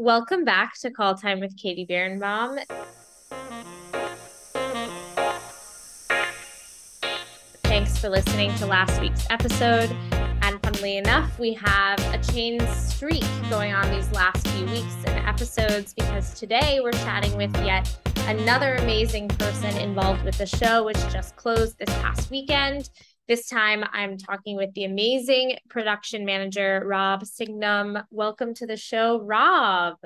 [0.00, 2.58] welcome back to Call Time with Katie Birnbaum.
[7.64, 9.94] Thanks for listening to last week's episode.
[10.40, 15.28] And funnily enough, we have a chain streak going on these last few weeks and
[15.28, 20.96] episodes because today we're chatting with yet another amazing person involved with the show, which
[21.10, 22.88] just closed this past weekend.
[23.30, 27.96] This time I'm talking with the amazing production manager, Rob Signum.
[28.10, 29.98] Welcome to the show, Rob.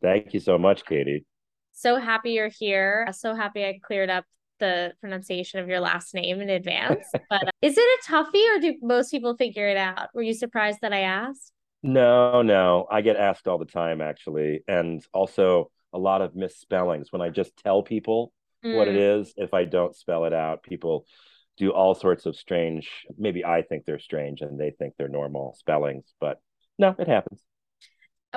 [0.00, 1.26] Thank you so much, Katie.
[1.72, 3.08] So happy you're here.
[3.10, 4.24] So happy I cleared up
[4.60, 7.04] the pronunciation of your last name in advance.
[7.28, 10.10] But uh, is it a toughie or do most people figure it out?
[10.14, 11.50] Were you surprised that I asked?
[11.82, 12.86] No, no.
[12.88, 14.62] I get asked all the time, actually.
[14.68, 17.10] And also a lot of misspellings.
[17.10, 18.32] When I just tell people
[18.64, 18.76] mm.
[18.76, 19.28] what it mm.
[19.38, 21.04] if I don't spell it out, people
[21.60, 22.88] do all sorts of strange
[23.18, 26.40] maybe i think they're strange and they think they're normal spellings but
[26.78, 27.42] no it happens.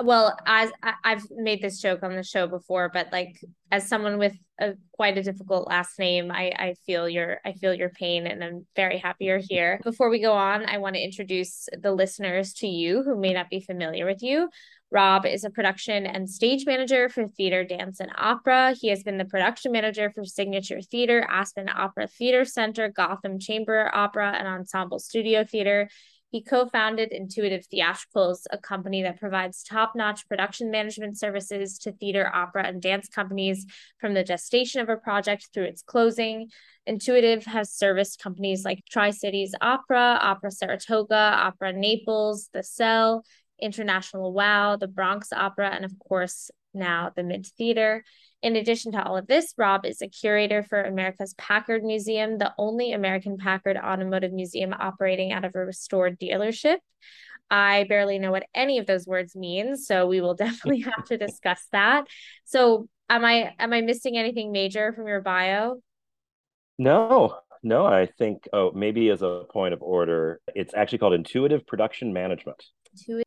[0.02, 4.36] Well as i've made this joke on the show before but like as someone with
[4.60, 8.44] a quite a difficult last name i i feel your i feel your pain and
[8.44, 9.80] i'm very happy you're here.
[9.84, 13.48] Before we go on i want to introduce the listeners to you who may not
[13.48, 14.50] be familiar with you
[14.94, 18.76] Rob is a production and stage manager for theater, dance, and opera.
[18.80, 23.90] He has been the production manager for Signature Theater, Aspen Opera Theater Center, Gotham Chamber
[23.92, 25.88] Opera, and Ensemble Studio Theater.
[26.30, 31.92] He co founded Intuitive Theatricals, a company that provides top notch production management services to
[31.92, 33.66] theater, opera, and dance companies
[34.00, 36.50] from the gestation of a project through its closing.
[36.86, 43.24] Intuitive has serviced companies like Tri Cities Opera, Opera Saratoga, Opera Naples, The Cell,
[43.64, 48.04] International Wow, the Bronx Opera, and of course, now the Mint Theater.
[48.42, 52.52] In addition to all of this, Rob is a curator for America's Packard Museum, the
[52.58, 56.76] only American Packard automotive museum operating out of a restored dealership.
[57.50, 61.16] I barely know what any of those words mean, so we will definitely have to
[61.16, 62.06] discuss that.
[62.44, 65.80] So, am I am I missing anything major from your bio?
[66.78, 71.66] No, no, I think oh maybe as a point of order, it's actually called Intuitive
[71.66, 72.62] Production Management.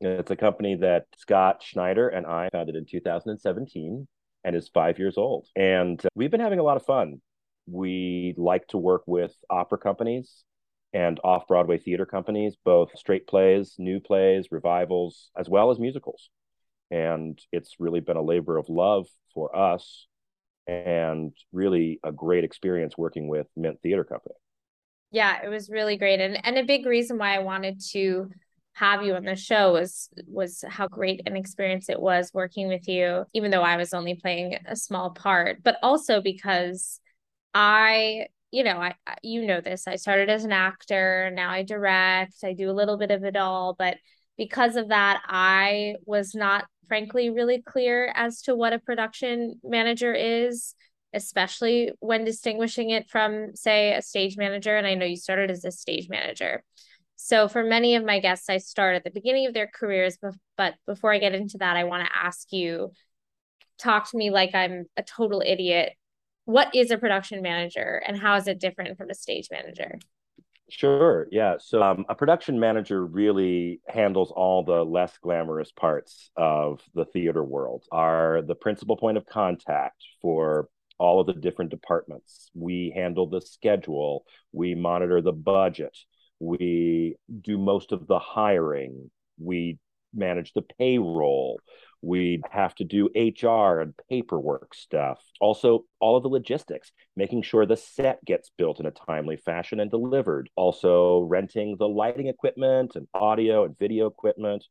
[0.02, 4.08] It's a company that Scott Schneider and I founded in 2017
[4.44, 5.48] and is five years old.
[5.56, 7.22] And uh, we've been having a lot of fun.
[7.66, 10.44] We like to work with opera companies
[10.94, 16.30] and off Broadway theater companies, both straight plays, new plays, revivals, as well as musicals.
[16.90, 20.08] And it's really been a labor of love for us
[20.66, 24.36] and really a great experience working with Mint Theater Company.
[25.12, 26.20] Yeah, it was really great.
[26.20, 28.30] And and a big reason why I wanted to
[28.78, 32.88] have you on the show was was how great an experience it was working with
[32.88, 37.00] you, even though I was only playing a small part, but also because
[37.56, 38.94] I you know, I
[39.24, 39.88] you know this.
[39.88, 43.36] I started as an actor, now I direct, I do a little bit of it
[43.36, 43.98] all, but
[44.38, 50.14] because of that, I was not frankly really clear as to what a production manager
[50.14, 50.76] is,
[51.14, 54.78] especially when distinguishing it from, say, a stage manager.
[54.78, 56.64] And I know you started as a stage manager.
[57.18, 60.18] So for many of my guests, I start at the beginning of their careers.
[60.56, 62.92] But before I get into that, I want to ask you
[63.80, 65.94] talk to me like I'm a total idiot.
[66.46, 70.00] What is a production manager and how is it different from a stage manager?
[70.70, 71.28] Sure.
[71.32, 71.56] Yeah.
[71.60, 77.44] So um, a production manager really handles all the less glamorous parts of the theater
[77.44, 82.50] world, are the principal point of contact for all of the different departments.
[82.54, 85.98] We handle the schedule, we monitor the budget,
[86.40, 89.10] we do most of the hiring,
[89.40, 89.78] we
[90.14, 91.60] manage the payroll,
[92.02, 95.20] we have to do HR and paperwork stuff.
[95.42, 99.80] Also, all of the logistics, making sure the set gets built in a timely fashion
[99.80, 100.50] and delivered.
[100.56, 104.64] Also, renting the lighting equipment and audio and video equipment,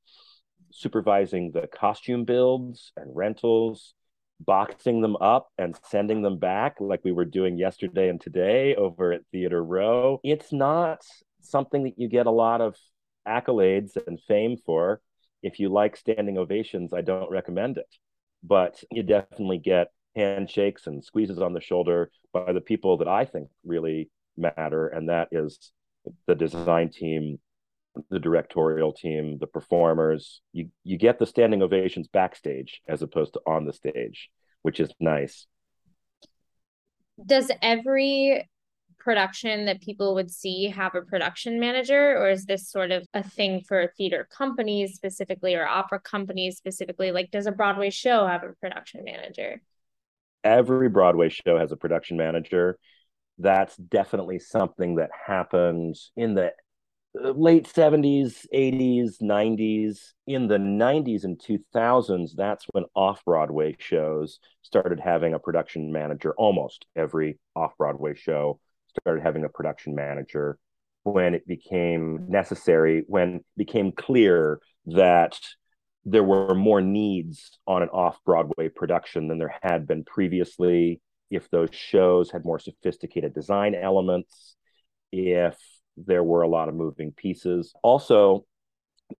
[0.71, 3.94] supervising the costume builds and rentals,
[4.41, 9.12] boxing them up and sending them back like we were doing yesterday and today over
[9.12, 10.21] at Theater Row.
[10.22, 11.00] It's not
[11.49, 12.77] something that you get a lot of
[13.27, 15.01] accolades and fame for
[15.43, 17.95] if you like standing ovations, I don't recommend it.
[18.43, 23.25] But you definitely get handshakes and squeezes on the shoulder by the people that I
[23.25, 25.72] think really matter, and that is
[26.27, 27.39] the design team,
[28.10, 30.41] the directorial team, the performers.
[30.53, 34.31] You you get the standing ovations backstage as opposed to on the stage,
[34.63, 35.47] which is nice.
[37.25, 38.48] Does every
[39.07, 43.23] production that people would see have a production manager or is this sort of a
[43.23, 48.43] thing for theater companies specifically or opera companies specifically like does a broadway show have
[48.43, 49.63] a production manager
[50.43, 52.81] every broadway show has a production manager
[53.39, 56.51] that's definitely something that happens in the
[57.25, 59.99] uh, late 70s, 80s, 90s.
[60.27, 66.35] In the 90s and 2000s, that's when off Broadway shows started having a production manager.
[66.37, 68.61] Almost every off Broadway show
[69.01, 70.59] started having a production manager
[71.04, 75.39] when it became necessary, when it became clear that
[76.04, 81.01] there were more needs on an off Broadway production than there had been previously.
[81.31, 84.57] If those shows had more sophisticated design elements,
[85.13, 85.57] if
[85.97, 87.72] there were a lot of moving pieces.
[87.83, 88.45] Also,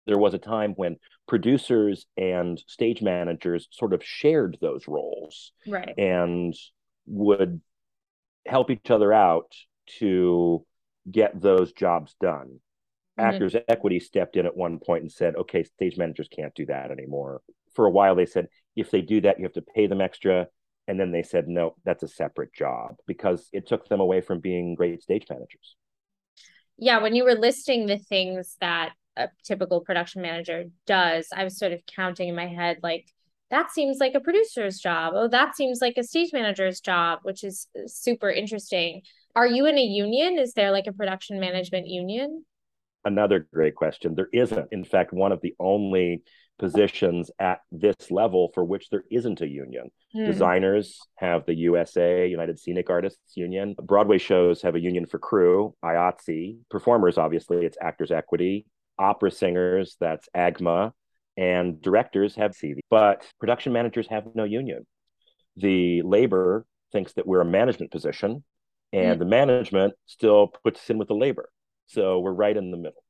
[0.07, 0.97] there was a time when
[1.27, 5.95] producers and stage managers sort of shared those roles right.
[5.97, 6.55] and
[7.07, 7.61] would
[8.47, 9.55] help each other out
[9.99, 10.65] to
[11.11, 12.61] get those jobs done.
[13.19, 13.29] Mm-hmm.
[13.29, 16.91] Actors Equity stepped in at one point and said, okay, stage managers can't do that
[16.91, 17.43] anymore.
[17.75, 20.49] For a while, they said, if they do that, you have to pay them extra.
[20.89, 24.41] And then they said, no, that's a separate job because it took them away from
[24.41, 25.77] being great stage managers
[26.77, 31.59] yeah, when you were listing the things that a typical production manager does, I was
[31.59, 33.07] sort of counting in my head like
[33.51, 35.13] that seems like a producer's job.
[35.17, 39.03] Oh, that seems like a stage manager's job, which is uh, super interesting.
[39.35, 40.39] Are you in a union?
[40.39, 42.45] Is there like a production management union?
[43.05, 44.15] Another great question.
[44.15, 44.69] There isn't.
[44.73, 46.23] In fact, one of the only
[46.59, 49.91] positions at this level for which there isn't a union.
[50.15, 50.27] Mm.
[50.27, 53.75] Designers have the USA, United Scenic Artists Union.
[53.81, 56.57] Broadway shows have a union for crew, IATSE.
[56.71, 58.67] Performers, obviously, it's Actors Equity.
[58.99, 60.93] Opera singers, that's AGMA.
[61.37, 62.79] And directors have CV.
[62.89, 64.87] But production managers have no union.
[65.57, 68.43] The labor thinks that we're a management position,
[68.93, 69.19] and mm.
[69.19, 71.51] the management still puts us in with the labor.
[71.87, 73.03] So we're right in the middle.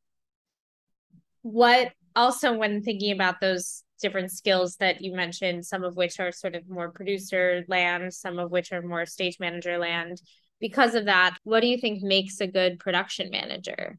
[1.43, 6.33] What also when thinking about those different skills that you mentioned, some of which are
[6.33, 10.21] sort of more producer land, some of which are more stage manager land.
[10.61, 13.99] Because of that, what do you think makes a good production manager?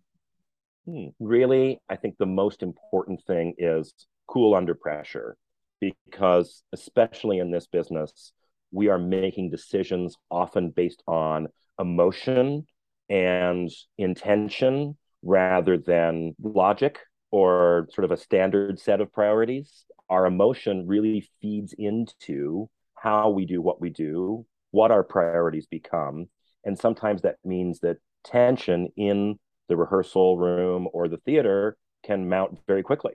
[0.86, 1.08] Hmm.
[1.20, 3.94] Really, I think the most important thing is
[4.28, 5.38] cool under pressure
[5.80, 8.32] because, especially in this business,
[8.72, 11.48] we are making decisions often based on
[11.80, 12.66] emotion
[13.10, 17.00] and intention rather than logic
[17.32, 19.86] or sort of a standard set of priorities.
[20.10, 26.28] Our emotion really feeds into how we do what we do, what our priorities become.
[26.64, 29.40] And sometimes that means that tension in
[29.70, 33.14] the rehearsal room or the theater can mount very quickly.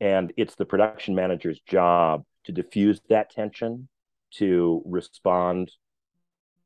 [0.00, 3.88] And it's the production manager's job to diffuse that tension,
[4.34, 5.70] to respond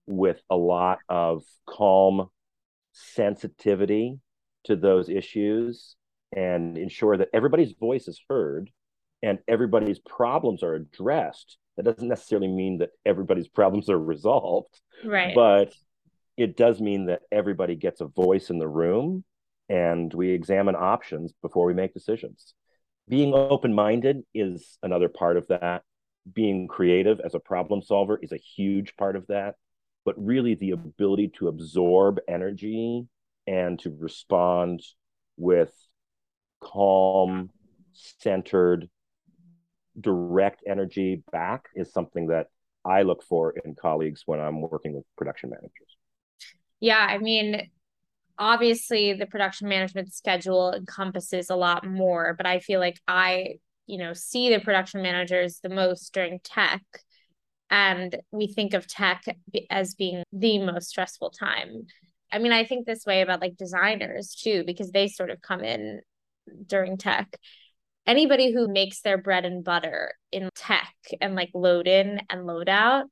[0.06, 2.30] with a lot of calm
[2.92, 4.18] sensitivity
[4.64, 5.96] to those issues
[6.34, 8.70] and ensure that everybody's voice is heard
[9.22, 11.58] and everybody's problems are addressed.
[11.76, 14.80] That doesn't necessarily mean that everybody's problems are resolved.
[15.04, 15.34] Right.
[15.34, 15.74] But
[16.36, 19.24] it does mean that everybody gets a voice in the room
[19.68, 22.54] and we examine options before we make decisions.
[23.08, 25.82] Being open minded is another part of that.
[26.32, 29.54] Being creative as a problem solver is a huge part of that.
[30.04, 33.06] But really, the ability to absorb energy
[33.46, 34.82] and to respond
[35.36, 35.72] with
[36.60, 37.50] calm,
[37.92, 38.88] centered,
[39.98, 42.48] direct energy back is something that
[42.84, 45.96] I look for in colleagues when I'm working with production managers.
[46.80, 47.70] Yeah, I mean,
[48.38, 53.56] obviously the production management schedule encompasses a lot more, but I feel like I,
[53.86, 56.82] you know, see the production managers the most during tech.
[57.70, 59.24] And we think of tech
[59.70, 61.86] as being the most stressful time.
[62.32, 65.62] I mean, I think this way about like designers too, because they sort of come
[65.64, 66.00] in
[66.66, 67.36] during tech
[68.08, 72.68] anybody who makes their bread and butter in tech and like load in and load
[72.68, 73.04] out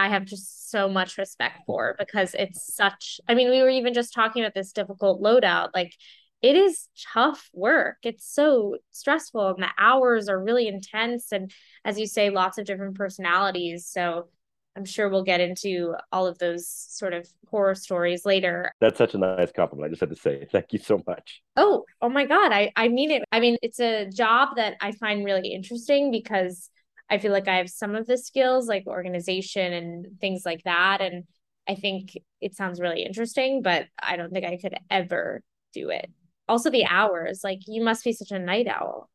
[0.00, 3.94] i have just so much respect for because it's such i mean we were even
[3.94, 5.94] just talking about this difficult loadout like
[6.42, 11.52] it is tough work it's so stressful and the hours are really intense and
[11.84, 14.28] as you say lots of different personalities so
[14.76, 18.72] I'm sure we'll get into all of those sort of horror stories later.
[18.80, 19.86] That's such a nice compliment.
[19.86, 21.42] I just had to say thank you so much.
[21.56, 22.52] Oh, oh my God.
[22.52, 23.24] I, I mean it.
[23.32, 26.70] I mean, it's a job that I find really interesting because
[27.10, 31.00] I feel like I have some of the skills like organization and things like that.
[31.00, 31.24] And
[31.68, 35.42] I think it sounds really interesting, but I don't think I could ever
[35.74, 36.10] do it.
[36.48, 39.10] Also, the hours, like you must be such a night owl.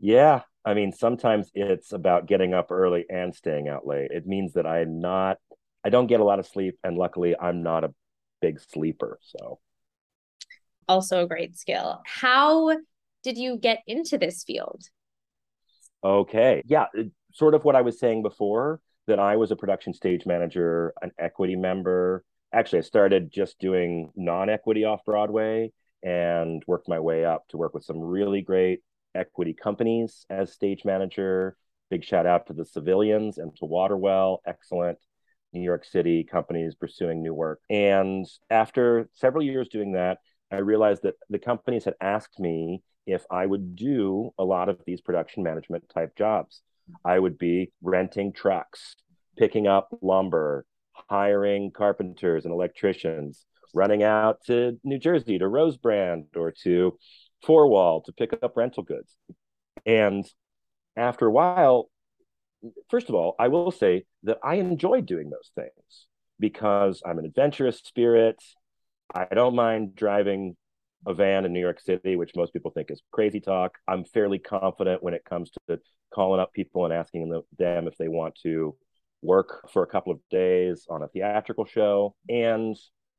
[0.00, 4.10] Yeah, I mean, sometimes it's about getting up early and staying out late.
[4.12, 5.38] It means that I'm not,
[5.84, 7.94] I don't get a lot of sleep, and luckily, I'm not a
[8.40, 9.18] big sleeper.
[9.22, 9.58] So,
[10.88, 12.02] also a great skill.
[12.06, 12.76] How
[13.22, 14.84] did you get into this field?
[16.02, 16.62] Okay.
[16.66, 16.86] Yeah.
[16.96, 20.92] Uh, sort of what I was saying before that I was a production stage manager,
[21.02, 22.24] an equity member.
[22.52, 27.56] Actually, I started just doing non equity off Broadway and worked my way up to
[27.56, 28.80] work with some really great
[29.14, 31.56] equity companies as stage manager.
[31.90, 34.98] Big shout out to the civilians and to Waterwell, excellent
[35.52, 37.60] New York City companies pursuing new work.
[37.70, 40.18] And after several years doing that,
[40.50, 44.78] I realized that the companies had asked me if I would do a lot of
[44.86, 46.60] these production management type jobs.
[47.04, 48.96] I would be renting trucks,
[49.38, 56.52] picking up lumber, hiring carpenters and electricians, running out to New Jersey to Rosebrand or
[56.64, 56.98] to
[57.42, 59.16] Four Wall to pick up rental goods.
[59.86, 60.26] And
[60.94, 61.88] after a while,
[62.90, 66.06] first of all, I will say that I enjoy doing those things
[66.38, 68.36] because I'm an adventurous spirit.
[69.14, 70.56] I don't mind driving
[71.06, 73.78] a van in New York City, which most people think is crazy talk.
[73.86, 75.78] I'm fairly confident when it comes to
[76.12, 78.76] calling up people and asking them if they want to
[79.22, 82.14] work for a couple of days on a theatrical show.
[82.28, 82.76] And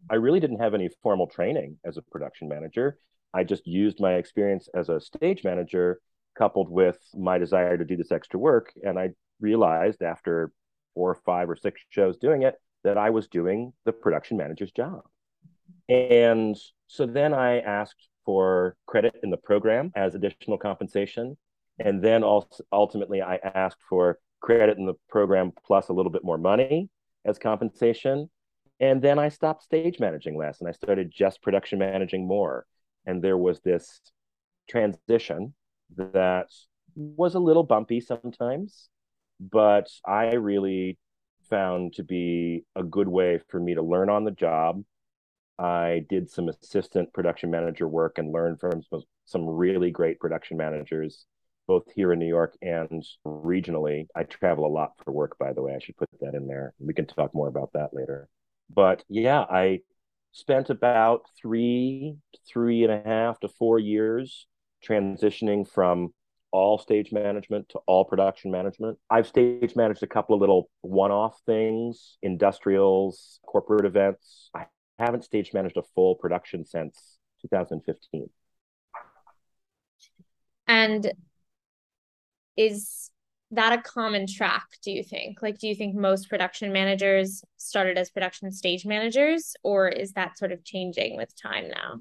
[0.09, 2.97] I really didn't have any formal training as a production manager.
[3.33, 5.99] I just used my experience as a stage manager
[6.37, 8.71] coupled with my desire to do this extra work.
[8.83, 9.09] And I
[9.39, 10.51] realized after
[10.93, 14.71] four or five or six shows doing it that I was doing the production manager's
[14.71, 15.01] job.
[15.89, 16.55] And
[16.87, 21.35] so then I asked for credit in the program as additional compensation.
[21.79, 26.23] And then also ultimately I asked for credit in the program plus a little bit
[26.23, 26.89] more money
[27.25, 28.29] as compensation.
[28.79, 32.65] And then I stopped stage managing less and I started just production managing more.
[33.05, 33.99] And there was this
[34.69, 35.53] transition
[35.97, 36.47] that
[36.95, 38.89] was a little bumpy sometimes,
[39.39, 40.97] but I really
[41.49, 44.83] found to be a good way for me to learn on the job.
[45.59, 48.81] I did some assistant production manager work and learned from
[49.25, 51.25] some really great production managers
[51.67, 54.07] both here in New York and regionally.
[54.15, 55.75] I travel a lot for work, by the way.
[55.75, 56.73] I should put that in there.
[56.79, 58.27] We can talk more about that later.
[58.73, 59.81] But yeah, I
[60.31, 62.15] spent about three,
[62.51, 64.47] three and a half to four years
[64.83, 66.13] transitioning from
[66.51, 68.97] all stage management to all production management.
[69.09, 74.49] I've stage managed a couple of little one off things, industrials, corporate events.
[74.55, 74.65] I
[74.99, 78.29] haven't stage managed a full production since 2015.
[80.67, 81.11] And
[82.57, 83.09] is
[83.51, 87.97] that a common track do you think like do you think most production managers started
[87.97, 91.99] as production stage managers or is that sort of changing with time now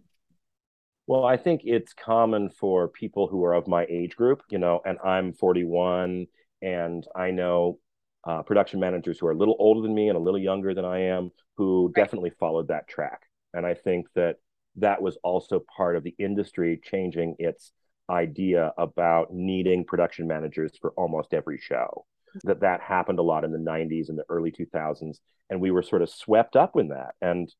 [1.07, 4.81] well i think it's common for people who are of my age group you know
[4.85, 6.26] and i'm 41
[6.61, 7.78] and i know
[8.25, 10.85] uh, production managers who are a little older than me and a little younger than
[10.85, 11.95] i am who right.
[11.95, 13.23] definitely followed that track.
[13.55, 14.37] And i think that
[14.77, 17.73] that was also part of the industry changing its
[18.11, 22.07] idea about needing production managers for almost every show.
[22.45, 25.19] That that happened a lot in the 90s and the early 2000s
[25.51, 27.15] and we were sort of swept up in that.
[27.21, 27.53] And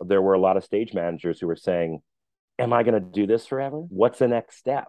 [0.00, 2.00] there were a lot of stage managers who were saying
[2.58, 3.78] am i going to do this forever?
[3.88, 4.88] What's the next step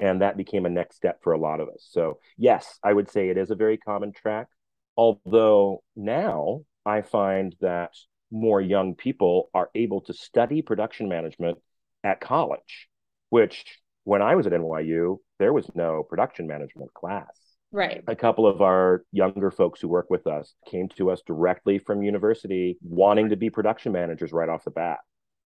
[0.00, 3.10] and that became a next step for a lot of us so yes i would
[3.10, 4.48] say it is a very common track
[4.96, 7.90] although now i find that
[8.30, 11.58] more young people are able to study production management
[12.04, 12.88] at college
[13.30, 13.64] which
[14.04, 17.28] when I was at NYU, there was no production management class.
[17.72, 18.02] Right.
[18.08, 22.02] A couple of our younger folks who work with us came to us directly from
[22.02, 24.98] university wanting to be production managers right off the bat,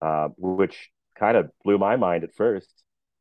[0.02, 2.72] uh, which kind of blew my mind at first.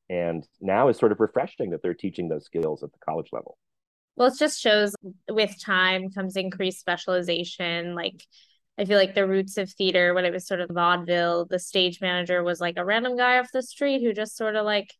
[0.09, 3.57] And now is sort of refreshing that they're teaching those skills at the college level.
[4.15, 4.95] Well, it just shows
[5.29, 7.93] with time comes increased specialization.
[7.93, 8.23] Like,
[8.77, 11.99] I feel like the roots of theater, when it was sort of vaudeville, the stage
[11.99, 14.93] manager was like a random guy off the street who just sort of like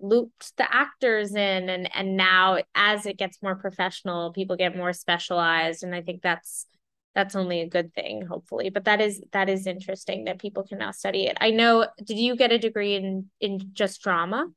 [0.00, 4.92] looped the actors in and and now as it gets more professional people get more
[4.92, 6.66] specialized and i think that's
[7.14, 10.78] that's only a good thing hopefully but that is that is interesting that people can
[10.78, 11.36] now study it.
[11.40, 14.48] I know did you get a degree in in just drama?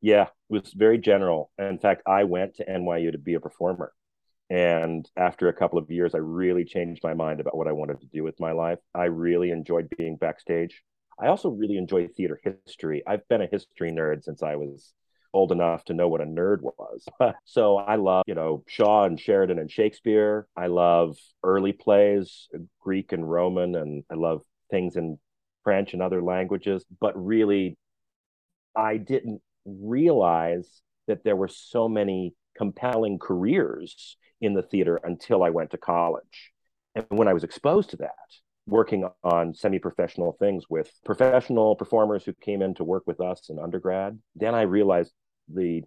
[0.00, 1.50] Yeah it was very general.
[1.58, 3.92] In fact i went to nyu to be a performer.
[4.50, 8.00] And after a couple of years i really changed my mind about what i wanted
[8.00, 8.78] to do with my life.
[8.94, 10.82] I really enjoyed being backstage.
[11.20, 13.02] I also really enjoy theater history.
[13.06, 14.94] I've been a history nerd since I was
[15.32, 17.06] old enough to know what a nerd was.
[17.44, 20.46] so I love, you know, Shaw and Sheridan and Shakespeare.
[20.56, 22.48] I love early plays,
[22.80, 25.18] Greek and Roman, and I love things in
[25.64, 26.84] French and other languages.
[27.00, 27.76] But really,
[28.76, 35.50] I didn't realize that there were so many compelling careers in the theater until I
[35.50, 36.52] went to college.
[36.94, 38.14] And when I was exposed to that,
[38.68, 43.58] working on semi-professional things with professional performers who came in to work with us in
[43.58, 45.12] undergrad then i realized
[45.52, 45.82] the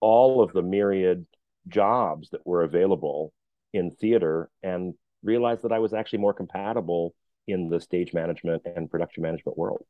[0.00, 1.24] all of the myriad
[1.68, 3.32] jobs that were available
[3.72, 7.14] in theater and realized that i was actually more compatible
[7.46, 9.84] in the stage management and production management world.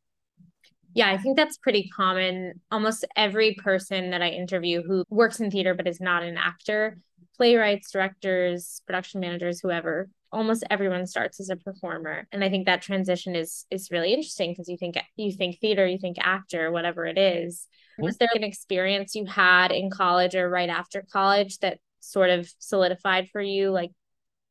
[0.95, 2.61] Yeah, I think that's pretty common.
[2.71, 6.99] Almost every person that I interview who works in theater but is not an actor,
[7.43, 12.29] playwrights, directors, production managers, whoever, almost everyone starts as a performer.
[12.31, 15.85] And I think that transition is is really interesting because you think you think theater,
[15.85, 17.67] you think actor, whatever it is.
[17.95, 18.05] Mm-hmm.
[18.05, 22.49] Was there an experience you had in college or right after college that sort of
[22.61, 23.91] solidified for you like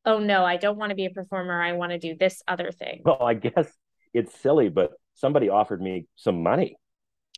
[0.04, 1.62] oh no, I don't want to be a performer.
[1.62, 3.00] I want to do this other thing.
[3.06, 3.72] Well, I guess
[4.12, 6.76] it's silly, but somebody offered me some money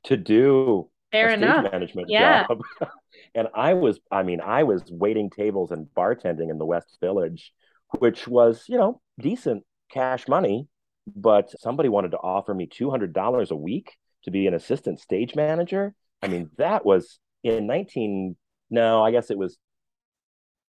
[0.04, 1.70] to do Fair enough.
[1.70, 2.46] management yeah.
[2.46, 2.60] job.
[3.34, 7.52] and I was, I mean, I was waiting tables and bartending in the West Village,
[7.98, 10.66] which was, you know, decent cash money.
[11.06, 15.94] But somebody wanted to offer me $200 a week to be an assistant stage manager.
[16.22, 18.36] I mean, that was in 19,
[18.70, 19.56] no, I guess it was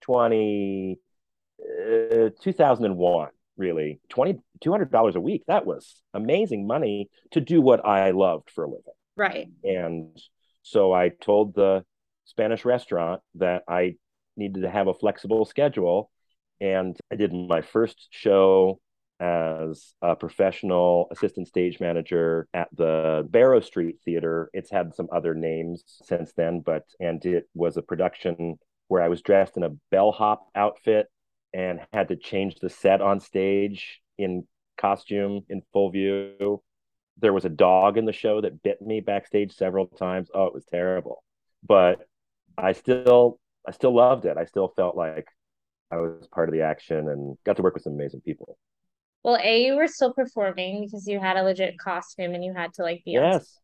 [0.03, 0.99] 20,
[1.61, 8.11] uh, 2001 really 20 $200 a week that was amazing money to do what i
[8.11, 10.19] loved for a living right and
[10.63, 11.85] so i told the
[12.25, 13.95] spanish restaurant that i
[14.37, 16.11] needed to have a flexible schedule
[16.61, 18.79] and i did my first show
[19.23, 24.51] as a professional assistant stage manager at the Barrow Street Theater.
[24.53, 29.09] It's had some other names since then, but and it was a production where I
[29.09, 31.07] was dressed in a bellhop outfit
[31.55, 36.61] and had to change the set on stage in costume in full view.
[37.23, 40.29] There was a dog in the show that bit me backstage several times.
[40.35, 41.25] Oh, it was terrible.
[41.67, 42.07] But
[42.59, 44.37] I still I still loved it.
[44.37, 45.29] I still felt like
[45.91, 48.59] I was part of the action and got to work with some amazing people.
[49.23, 52.75] Well, A, you were still performing because you had a legit costume and you had
[52.75, 53.59] to like be yes.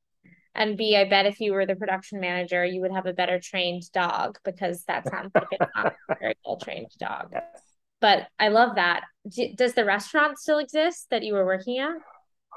[0.54, 3.38] And B, I bet if you were the production manager, you would have a better
[3.38, 7.28] trained dog because that sounds like it's not a very well trained dog.
[7.32, 7.62] Yes
[8.00, 9.02] but I love that.
[9.28, 11.96] D- does the restaurant still exist that you were working at?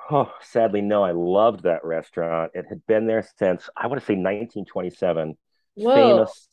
[0.10, 1.03] Oh, sadly, no.
[1.03, 2.51] I loved that restaurant.
[2.53, 5.38] It had been there since I want to say 1927.
[5.75, 5.96] Whoa.
[5.96, 6.48] Famous,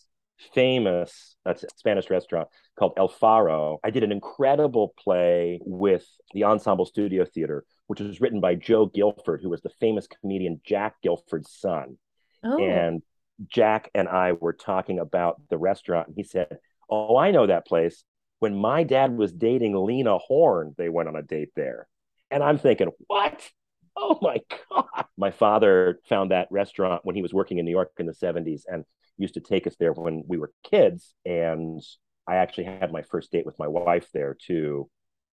[0.54, 3.78] famous uh, that's a Spanish restaurant called El Faro.
[3.82, 8.86] I did an incredible play with the Ensemble Studio Theater, which was written by Joe
[8.86, 11.98] Gilford, who was the famous comedian Jack Gilford's son.
[12.44, 12.62] Oh.
[12.62, 13.02] And
[13.48, 16.58] Jack and I were talking about the restaurant, and he said,
[16.90, 18.04] Oh, I know that place
[18.38, 21.88] when my dad was dating Lena Horne, they went on a date there.
[22.30, 23.48] And I'm thinking, what?
[23.96, 25.06] Oh my God.
[25.16, 28.62] My father found that restaurant when he was working in New York in the 70s
[28.66, 28.84] and
[29.16, 31.14] used to take us there when we were kids.
[31.24, 31.82] And
[32.26, 34.88] I actually had my first date with my wife there too,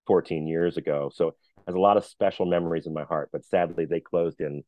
[0.07, 1.11] 14 years ago.
[1.13, 1.35] So it
[1.67, 4.63] has a lot of special memories in my heart, but sadly they closed in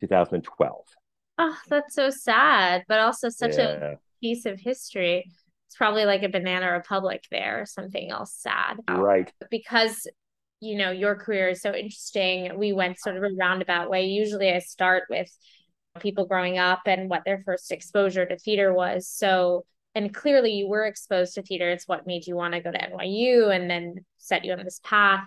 [0.00, 0.74] 2012.
[1.40, 3.92] Oh, ah, that's so sad, but also such yeah.
[3.92, 5.30] a piece of history
[5.68, 10.06] it's probably like a banana republic there or something else sad right because
[10.60, 12.58] you know your career is so interesting.
[12.58, 14.06] We went sort of a roundabout way.
[14.06, 15.30] Usually i start with
[16.00, 19.08] people growing up and what their first exposure to theater was.
[19.08, 21.70] So and clearly you were exposed to theater.
[21.70, 24.80] It's what made you want to go to nyu and then set you on this
[24.84, 25.24] path.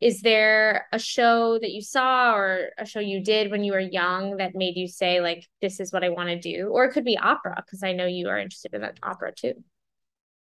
[0.00, 3.80] Is there a show that you saw or a show you did when you were
[3.80, 6.68] young that made you say like this is what i want to do?
[6.68, 9.54] Or it could be opera because i know you are interested in that opera too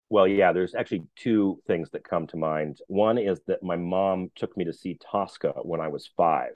[0.10, 2.80] well, yeah, there's actually two things that come to mind.
[2.88, 6.54] One is that my mom took me to see Tosca when I was five.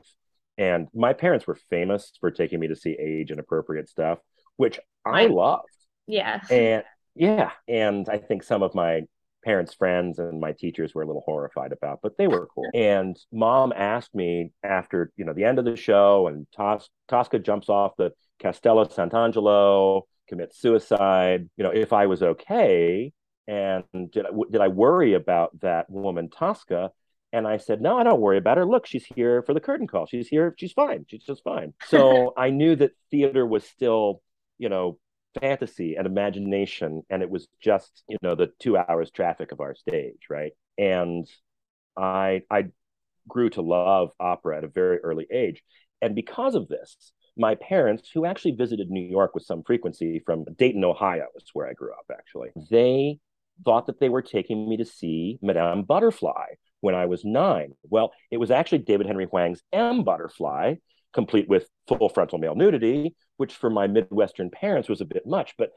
[0.58, 4.20] And my parents were famous for taking me to see age and appropriate stuff,
[4.58, 5.70] which I loved.
[6.06, 6.42] Yeah.
[6.52, 6.84] And
[7.16, 7.52] yeah.
[7.68, 9.04] And I think some of my
[9.44, 12.70] parents' friends and my teachers were a little horrified about, but they were cool.
[12.76, 17.40] And mom asked me after, you know, the end of the show and Tos- Tosca
[17.40, 23.12] jumps off the Castello Sant'Angelo, commits suicide, you know, if I was okay
[23.50, 26.92] and did I, did I worry about that woman Tosca?
[27.34, 28.66] And I said, no, I don't worry about her.
[28.66, 30.06] Look, she's here for the curtain call.
[30.06, 30.54] She's here.
[30.58, 31.06] She's fine.
[31.08, 31.74] She's just fine.
[31.88, 34.22] So I knew that theater was still,
[34.60, 35.00] you know,
[35.40, 37.02] fantasy and imagination.
[37.10, 40.28] And it was just, you know, the two hours traffic of our stage.
[40.30, 40.52] Right.
[40.78, 41.28] And
[41.98, 42.66] I, I
[43.28, 45.64] grew to love opera at a very early age.
[46.04, 50.46] And because of this, my parents, who actually visited New York with some frequency from
[50.58, 53.20] Dayton, Ohio, is where I grew up, actually, they
[53.66, 56.46] thought that they were taking me to see Madame Butterfly
[56.82, 57.74] when I was nine.
[57.84, 60.76] Well, it was actually David Henry Hwang's M Butterfly,
[61.14, 65.56] complete with full frontal male nudity, which for my Midwestern parents was a bit much,
[65.58, 65.72] but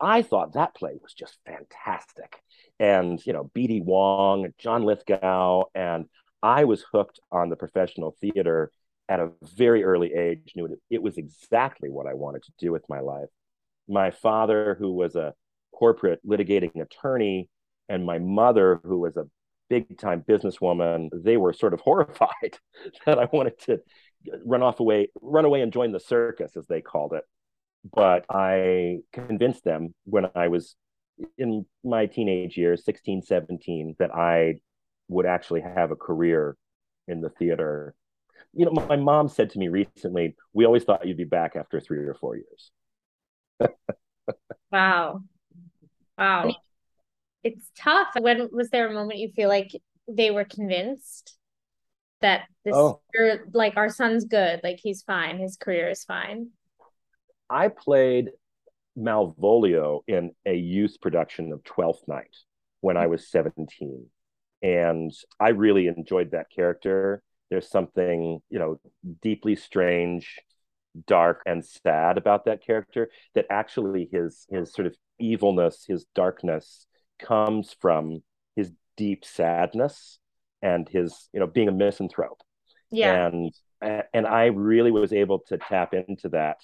[0.00, 2.40] I thought that play was just fantastic.
[2.78, 3.80] And, you know, B.D.
[3.80, 6.06] Wong, John Lithgow, and
[6.42, 8.70] I was hooked on the professional theater
[9.08, 12.72] at a very early age, knew it, it was exactly what I wanted to do
[12.72, 13.28] with my life.
[13.88, 15.32] My father, who was a
[15.76, 17.48] corporate litigating attorney,
[17.88, 19.28] and my mother, who was a
[19.68, 22.58] big time businesswoman, they were sort of horrified
[23.04, 23.80] that I wanted to
[24.44, 27.24] run off away, run away and join the circus, as they called it.
[27.94, 30.74] But I convinced them when I was
[31.38, 34.56] in my teenage years, 16, 17, that I
[35.08, 36.56] would actually have a career
[37.06, 37.94] in the theater.
[38.52, 41.80] You know, my mom said to me recently, we always thought you'd be back after
[41.80, 42.70] three or four years.
[44.72, 45.22] wow.
[46.18, 46.54] Wow.
[47.42, 48.08] It's tough.
[48.18, 49.70] When was there a moment you feel like
[50.08, 51.36] they were convinced
[52.20, 53.00] that this oh.
[53.52, 56.48] like our son's good, like he's fine, his career is fine?
[57.48, 58.30] I played
[58.98, 62.34] Malvolio in a youth production of Twelfth Night
[62.80, 64.06] when I was 17.
[64.62, 67.22] And I really enjoyed that character.
[67.50, 68.80] There's something, you know,
[69.22, 70.40] deeply strange,
[71.06, 76.86] dark, and sad about that character that actually his his sort of evilness, his darkness
[77.18, 78.22] comes from
[78.54, 80.18] his deep sadness
[80.62, 82.42] and his, you know, being a misanthrope.
[82.90, 83.26] Yeah.
[83.26, 83.52] And
[84.12, 86.58] and I really was able to tap into that.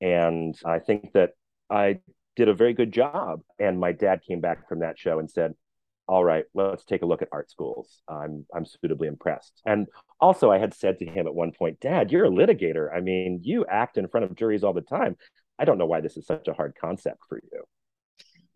[0.00, 1.30] And I think that
[1.70, 2.00] I
[2.36, 3.40] did a very good job.
[3.58, 5.54] And my dad came back from that show and said,
[6.06, 8.02] all right, let's take a look at art schools.
[8.08, 9.62] I'm I'm suitably impressed.
[9.66, 9.86] And
[10.20, 12.94] also I had said to him at one point, Dad, you're a litigator.
[12.94, 15.16] I mean, you act in front of juries all the time.
[15.58, 17.64] I don't know why this is such a hard concept for you.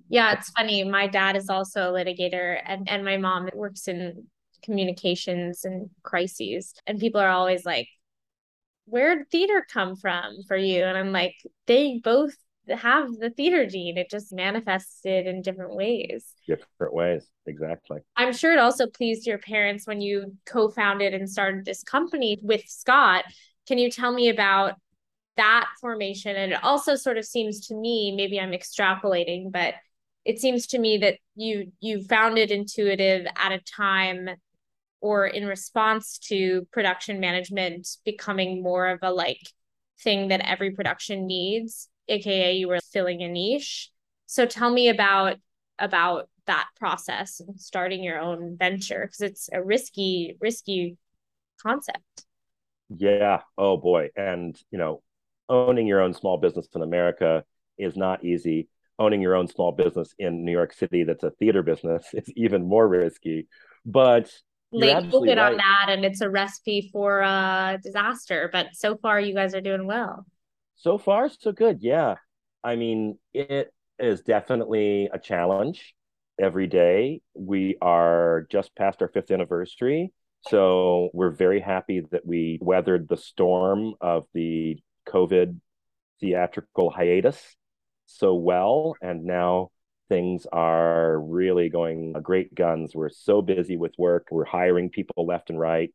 [0.09, 0.85] Yeah, it's funny.
[0.85, 4.27] My dad is also a litigator and, and my mom works in
[4.63, 6.75] communications and crises.
[6.87, 7.89] And people are always like,
[8.87, 10.85] Where theater come from for you?
[10.85, 11.35] And I'm like,
[11.67, 12.35] they both
[12.77, 13.99] have the theater gene.
[13.99, 16.25] It just manifested in different ways.
[16.47, 18.01] Different ways, exactly.
[18.17, 22.63] I'm sure it also pleased your parents when you co-founded and started this company with
[22.67, 23.25] Scott.
[23.67, 24.75] Can you tell me about
[25.37, 26.37] that formation?
[26.37, 29.75] And it also sort of seems to me, maybe I'm extrapolating, but
[30.25, 34.29] it seems to me that you you founded Intuitive at a time
[35.01, 39.41] or in response to production management becoming more of a like
[40.01, 43.91] thing that every production needs aka you were filling a niche.
[44.27, 45.37] So tell me about
[45.79, 50.97] about that process and starting your own venture because it's a risky risky
[51.63, 52.27] concept.
[52.89, 53.43] Yeah.
[53.57, 54.11] Oh boy.
[54.17, 55.03] And you know
[55.49, 57.45] owning your own small business in america
[57.79, 58.69] is not easy.
[58.99, 62.67] Owning your own small business in new york city that's a theater business is even
[62.67, 63.49] more risky.
[63.85, 64.31] But
[64.73, 65.39] like look right.
[65.39, 69.63] on that and it's a recipe for a disaster but so far you guys are
[69.63, 70.27] doing well
[70.79, 71.83] so far so good.
[71.83, 72.17] Yeah.
[72.65, 75.95] I mean it is definitely a challenge.
[76.41, 80.13] Every day we are just past our fifth anniversary.
[80.49, 85.59] So we're very happy that we weathered the storm of the covid
[86.21, 87.57] theatrical hiatus
[88.07, 88.95] so well.
[89.03, 89.71] And now
[90.09, 92.95] things are really going great guns.
[92.95, 94.29] We're so busy with work.
[94.31, 95.93] We're hiring people left and right.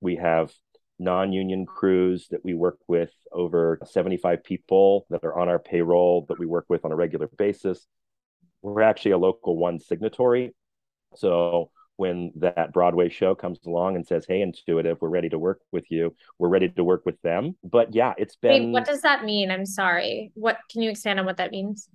[0.00, 0.52] We have
[0.98, 6.38] non-union crews that we work with over 75 people that are on our payroll that
[6.38, 7.86] we work with on a regular basis.
[8.62, 10.54] We're actually a local one signatory.
[11.16, 15.60] So when that broadway show comes along and says hey intuitive we're ready to work
[15.72, 17.56] with you we're ready to work with them.
[17.62, 19.50] But yeah it's been Wait, what does that mean?
[19.50, 20.32] I'm sorry.
[20.34, 21.88] What can you expand on what that means?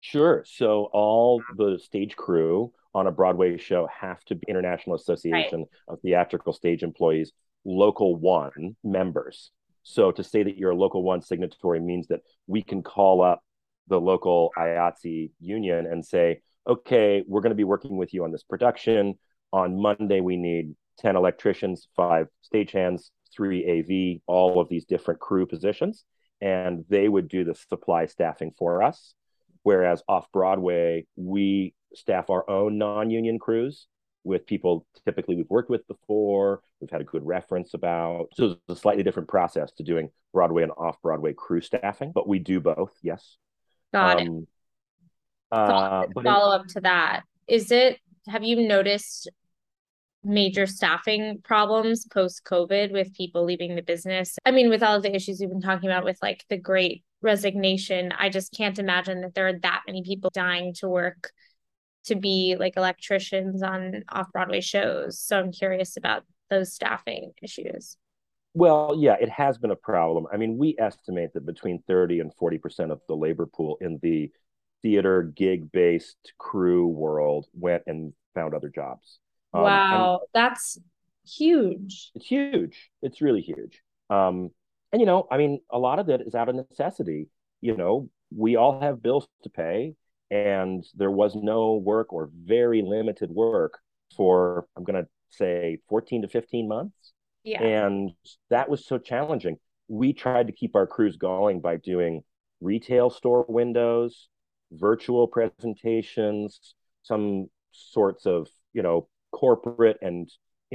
[0.00, 0.44] Sure.
[0.46, 5.68] So all the stage crew on a broadway show have to be international association right.
[5.88, 7.32] of theatrical stage employees
[7.64, 9.50] local one members.
[9.82, 13.42] So to say that you're a local one signatory means that we can call up
[13.88, 18.32] the local IATSE union and say, okay, we're going to be working with you on
[18.32, 19.18] this production.
[19.52, 25.46] On Monday, we need 10 electricians, five stagehands, three AV, all of these different crew
[25.46, 26.04] positions.
[26.40, 29.14] And they would do the supply staffing for us.
[29.62, 33.86] Whereas off Broadway, we staff our own non union crews
[34.24, 38.28] with people typically we've worked with before, we've had a good reference about.
[38.34, 42.28] So it's a slightly different process to doing Broadway and off Broadway crew staffing, but
[42.28, 42.92] we do both.
[43.02, 43.36] Yes.
[43.92, 44.48] Got um, it.
[45.50, 47.98] Uh, follow up to that, is it?
[48.26, 49.28] Have you noticed
[50.24, 54.38] major staffing problems post COVID with people leaving the business?
[54.46, 57.04] I mean, with all of the issues we've been talking about with like the great
[57.20, 61.32] resignation, I just can't imagine that there are that many people dying to work
[62.04, 65.18] to be like electricians on off Broadway shows.
[65.18, 67.96] So I'm curious about those staffing issues.
[68.54, 70.26] Well, yeah, it has been a problem.
[70.32, 74.30] I mean, we estimate that between 30 and 40% of the labor pool in the
[74.82, 79.20] theater gig based crew world went and found other jobs.
[79.54, 80.78] Um, wow, that's
[81.26, 82.10] huge.
[82.14, 82.90] It's huge.
[83.00, 83.80] It's really huge.
[84.10, 84.50] Um,
[84.92, 87.28] and, you know, I mean, a lot of it is out of necessity.
[87.62, 89.94] You know, we all have bills to pay
[90.32, 93.78] and there was no work or very limited work
[94.16, 97.12] for I'm going to say 14 to 15 months.
[97.44, 97.62] Yeah.
[97.62, 98.12] And
[98.48, 99.58] that was so challenging.
[99.88, 102.22] We tried to keep our crews going by doing
[102.62, 104.28] retail store windows,
[104.70, 110.30] virtual presentations, some sorts of, you know, corporate and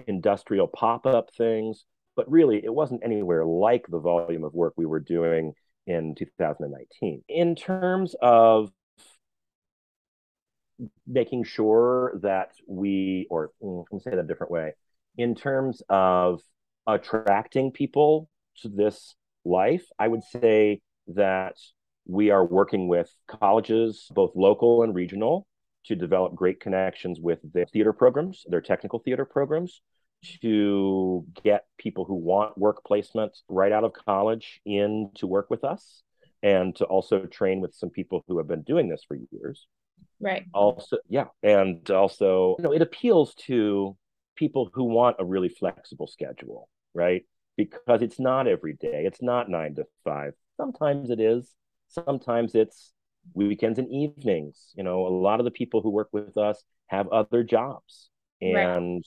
[0.06, 5.00] industrial pop-up things, but really it wasn't anywhere like the volume of work we were
[5.00, 5.54] doing
[5.88, 7.24] in 2019.
[7.30, 8.70] In terms of
[11.06, 14.74] making sure that we, or mm, let me say that a different way,
[15.18, 16.42] in terms of
[16.86, 18.30] attracting people
[18.62, 21.56] to this life, I would say that
[22.06, 25.48] we are working with colleges, both local and regional,
[25.86, 29.82] to develop great connections with their theater programs, their technical theater programs,
[30.42, 35.64] to get people who want work placement right out of college in to work with
[35.64, 36.04] us,
[36.44, 39.68] and to also train with some people who have been doing this for years.
[40.20, 40.46] Right.
[40.54, 41.26] Also, yeah.
[41.44, 43.96] And also, you know, it appeals to
[44.36, 47.24] people who want a really flexible schedule, right?
[47.56, 50.34] Because it's not every day, it's not nine to five.
[50.58, 51.54] Sometimes it is,
[51.90, 52.94] sometimes it's
[53.34, 54.74] weekends and evenings.
[54.76, 58.10] You know, a lot of the people who work with us have other jobs
[58.42, 58.56] and,
[58.96, 59.04] right.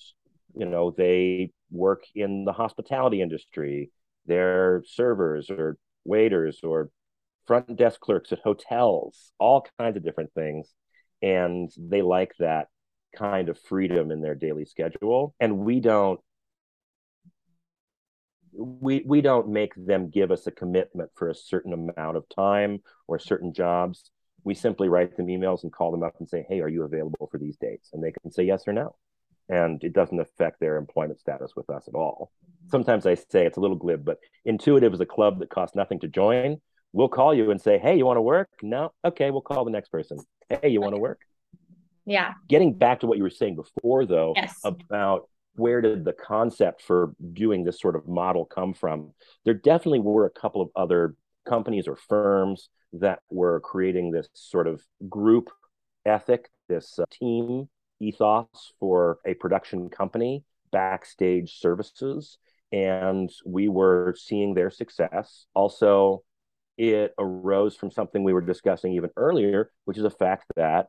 [0.55, 3.91] you know, they work in the hospitality industry.
[4.27, 6.91] They're servers or waiters or
[7.47, 10.73] front desk clerks at hotels, all kinds of different things
[11.23, 12.69] and they like that
[13.17, 15.35] kind of freedom in their daily schedule.
[15.41, 16.21] And we don't
[18.53, 22.81] we we don't make them give us a commitment for a certain amount of time
[23.07, 24.11] or certain jobs.
[24.45, 27.29] We simply write them emails and call them up and say hey are you available
[27.31, 27.91] for these dates?
[27.93, 28.97] And they can say yes or no.
[29.49, 32.33] And it doesn't affect their employment status with us at all.
[32.71, 36.01] Sometimes i say it's a little glib but intuitive is a club that costs nothing
[36.01, 36.61] to join
[36.93, 38.49] we'll call you and say, Hey, you want to work?
[38.63, 38.93] No.
[39.05, 40.19] Okay, we'll call the next person.
[40.49, 41.21] Hey, you want to work?
[42.07, 42.35] Yeah.
[42.49, 44.59] Getting back to what you were saying before, though, yes.
[44.65, 49.13] about where did the concept for doing this sort of model come from?
[49.45, 51.15] There definitely were a couple of other
[51.47, 55.51] companies or firms that were creating this sort of group
[56.05, 57.69] ethic, this uh, team
[58.01, 62.39] ethos for a production company, backstage services.
[62.73, 65.47] And we were seeing their success.
[65.55, 66.23] Also,
[66.81, 70.87] it arose from something we were discussing even earlier, which is the fact that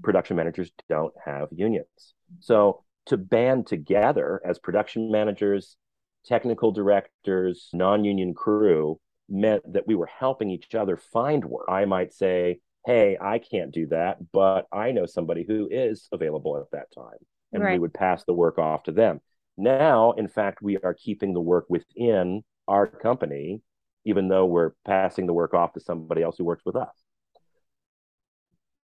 [0.00, 2.14] production managers don't have unions.
[2.38, 5.76] So to band together as production managers,
[6.24, 11.66] technical directors, non-union crew meant that we were helping each other find work.
[11.68, 16.56] I might say, "Hey, I can't do that, but I know somebody who is available
[16.58, 17.18] at that time."
[17.52, 17.72] And right.
[17.72, 19.20] we would pass the work off to them.
[19.56, 23.62] Now, in fact, we are keeping the work within our company
[24.04, 26.94] even though we're passing the work off to somebody else who works with us.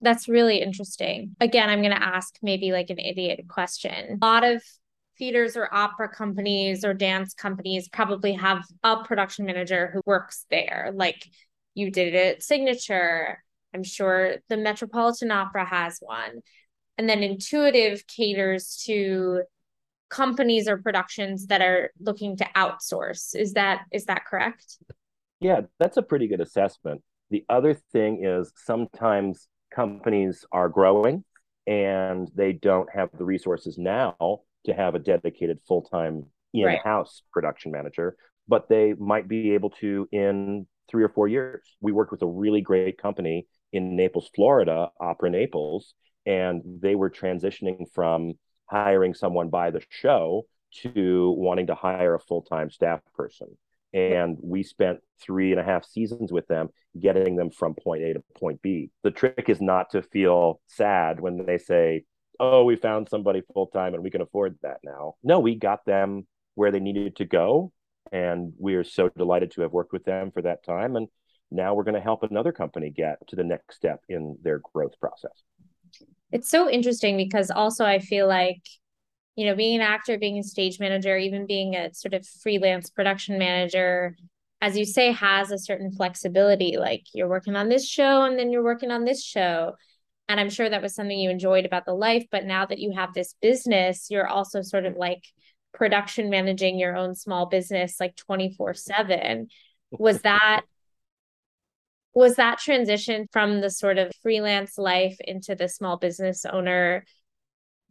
[0.02, 1.36] That's really interesting.
[1.40, 4.20] Again, I'm going to ask maybe like an idiot question.
[4.22, 4.62] A lot of
[5.18, 10.92] theaters or opera companies or dance companies probably have a production manager who works there.
[10.94, 11.26] Like
[11.74, 13.42] you did it at Signature.
[13.74, 16.42] I'm sure the Metropolitan Opera has one.
[16.98, 19.44] And then Intuitive caters to
[20.10, 23.36] companies or productions that are looking to outsource.
[23.36, 24.78] Is that is that correct?
[25.40, 27.02] Yeah, that's a pretty good assessment.
[27.30, 31.24] The other thing is sometimes companies are growing
[31.68, 37.22] and they don't have the resources now to have a dedicated full time in house
[37.24, 37.32] right.
[37.34, 38.16] production manager,
[38.48, 41.76] but they might be able to in three or four years.
[41.82, 45.94] We worked with a really great company in Naples, Florida, Opera Naples,
[46.26, 48.34] and they were transitioning from
[48.68, 50.46] hiring someone by the show
[50.82, 53.48] to wanting to hire a full time staff person
[53.96, 56.68] and we spent three and a half seasons with them
[57.00, 58.92] getting them from point a to point b.
[59.04, 62.04] The trick is not to feel sad when they say
[62.40, 65.16] oh we found somebody full time and we can afford that now.
[65.24, 67.72] No we got them where they needed to go
[68.12, 70.98] and we are so delighted to have worked with them for that time.
[70.98, 71.08] And
[71.50, 75.00] now we're going to help another company get to the next step in their growth
[75.00, 75.44] process.
[76.32, 78.62] It's so interesting because also i feel like
[79.36, 82.90] you know, being an actor, being a stage manager, even being a sort of freelance
[82.90, 84.16] production manager,
[84.62, 86.78] as you say, has a certain flexibility.
[86.78, 89.76] Like you're working on this show and then you're working on this show.
[90.28, 92.26] And I'm sure that was something you enjoyed about the life.
[92.32, 95.24] But now that you have this business, you're also sort of like
[95.74, 99.48] production managing your own small business like 24 7.
[99.92, 100.62] Was that
[102.14, 107.04] was that transition from the sort of freelance life into the small business owner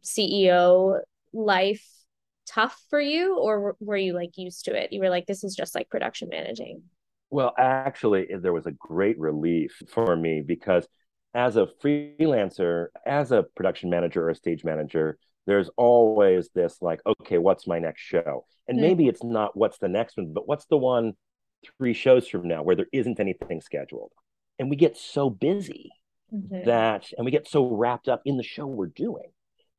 [0.03, 0.99] CEO
[1.35, 1.85] life
[2.47, 5.55] tough for you or were you like used to it you were like this is
[5.55, 6.83] just like production managing
[7.31, 10.87] well actually there was a great relief for me because
[11.33, 17.01] as a freelancer as a production manager or a stage manager there's always this like,
[17.07, 18.47] okay, what's my next show?
[18.67, 18.83] And mm.
[18.83, 21.15] maybe it's not what's the next one, but what's the one
[21.79, 24.13] three shows from now where there isn't anything scheduled?
[24.59, 25.91] And we get so busy
[26.33, 26.67] mm-hmm.
[26.67, 29.31] that, and we get so wrapped up in the show we're doing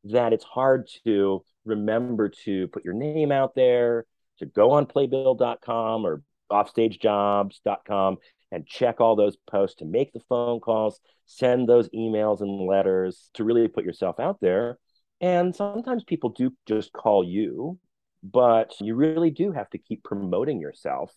[0.05, 4.05] that it's hard to remember to put your name out there,
[4.39, 8.17] to go on playbill.com or offstagejobs.com
[8.51, 13.29] and check all those posts, to make the phone calls, send those emails and letters,
[13.33, 14.77] to really put yourself out there.
[15.21, 17.79] And sometimes people do just call you,
[18.23, 21.11] but you really do have to keep promoting yourself.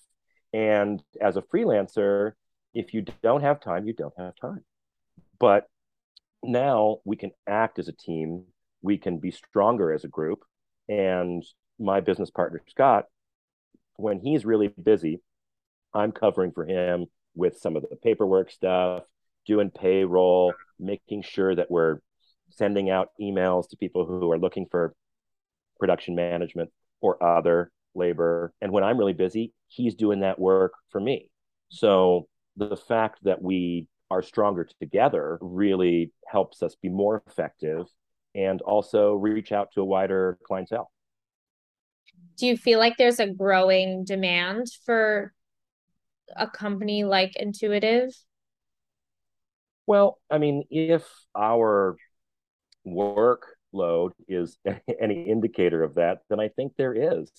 [0.52, 2.32] And as a freelancer,
[2.74, 4.64] if you don't have time, you don't have time.
[5.38, 5.66] But
[6.42, 8.44] now we can act as a team,
[8.82, 10.40] we can be stronger as a group.
[10.88, 11.42] And
[11.78, 13.04] my business partner, Scott,
[13.96, 15.20] when he's really busy,
[15.94, 19.04] I'm covering for him with some of the paperwork stuff,
[19.46, 21.98] doing payroll, making sure that we're
[22.50, 24.94] sending out emails to people who are looking for
[25.78, 28.52] production management or other labor.
[28.60, 31.28] And when I'm really busy, he's doing that work for me.
[31.68, 37.86] So the fact that we are stronger together really helps us be more effective
[38.38, 40.90] and also reach out to a wider clientele.
[42.36, 45.32] Do you feel like there's a growing demand for
[46.36, 48.14] a company like Intuitive?
[49.86, 51.04] Well, I mean, if
[51.36, 51.96] our
[52.86, 54.56] workload is
[55.00, 57.30] any indicator of that, then I think there is.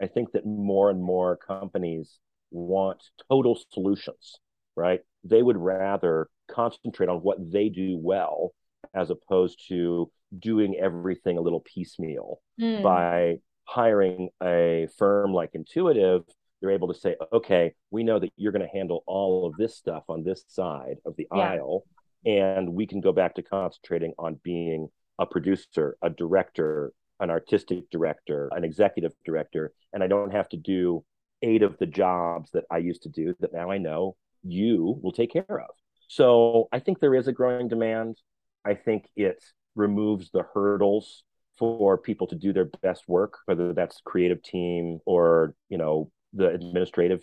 [0.00, 2.18] I think that more and more companies
[2.50, 4.36] want total solutions,
[4.74, 5.00] right?
[5.24, 8.52] They would rather concentrate on what they do well
[8.94, 12.82] as opposed to doing everything a little piecemeal mm.
[12.82, 16.22] by hiring a firm like Intuitive
[16.60, 19.76] they're able to say, okay, we know that you're going to handle all of this
[19.76, 21.38] stuff on this side of the yeah.
[21.38, 21.84] aisle,
[22.24, 27.88] and we can go back to concentrating on being a producer, a director, an artistic
[27.90, 31.04] director, an executive director, and I don't have to do
[31.42, 35.12] eight of the jobs that I used to do that now I know you will
[35.12, 35.70] take care of.
[36.08, 38.16] So I think there is a growing demand.
[38.64, 39.42] I think it
[39.76, 41.22] removes the hurdles
[41.58, 46.48] for people to do their best work, whether that's creative team or, you know, the
[46.48, 47.22] administrative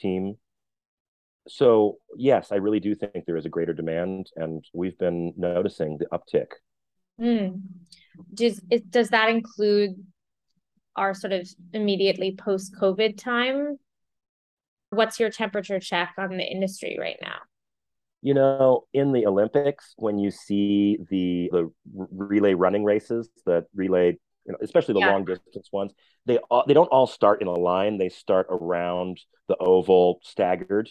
[0.00, 0.36] team.
[1.46, 5.98] So yes, I really do think there is a greater demand, and we've been noticing
[5.98, 6.48] the uptick.
[7.20, 7.62] Mm.
[8.34, 9.92] Does it, does that include
[10.96, 13.78] our sort of immediately post COVID time?
[14.90, 17.38] What's your temperature check on the industry right now?
[18.20, 24.18] You know, in the Olympics, when you see the the relay running races, the relay
[24.48, 25.12] you know, especially the yeah.
[25.12, 25.92] long distance ones.
[26.24, 27.98] They all, they don't all start in a line.
[27.98, 30.88] They start around the oval, staggered,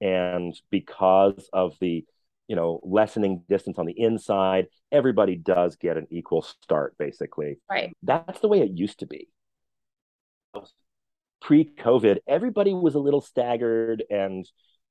[0.00, 2.04] and because of the
[2.48, 6.96] you know lessening distance on the inside, everybody does get an equal start.
[6.98, 7.96] Basically, right.
[8.02, 9.28] That's the way it used to be.
[11.42, 14.48] Pre-COVID, everybody was a little staggered and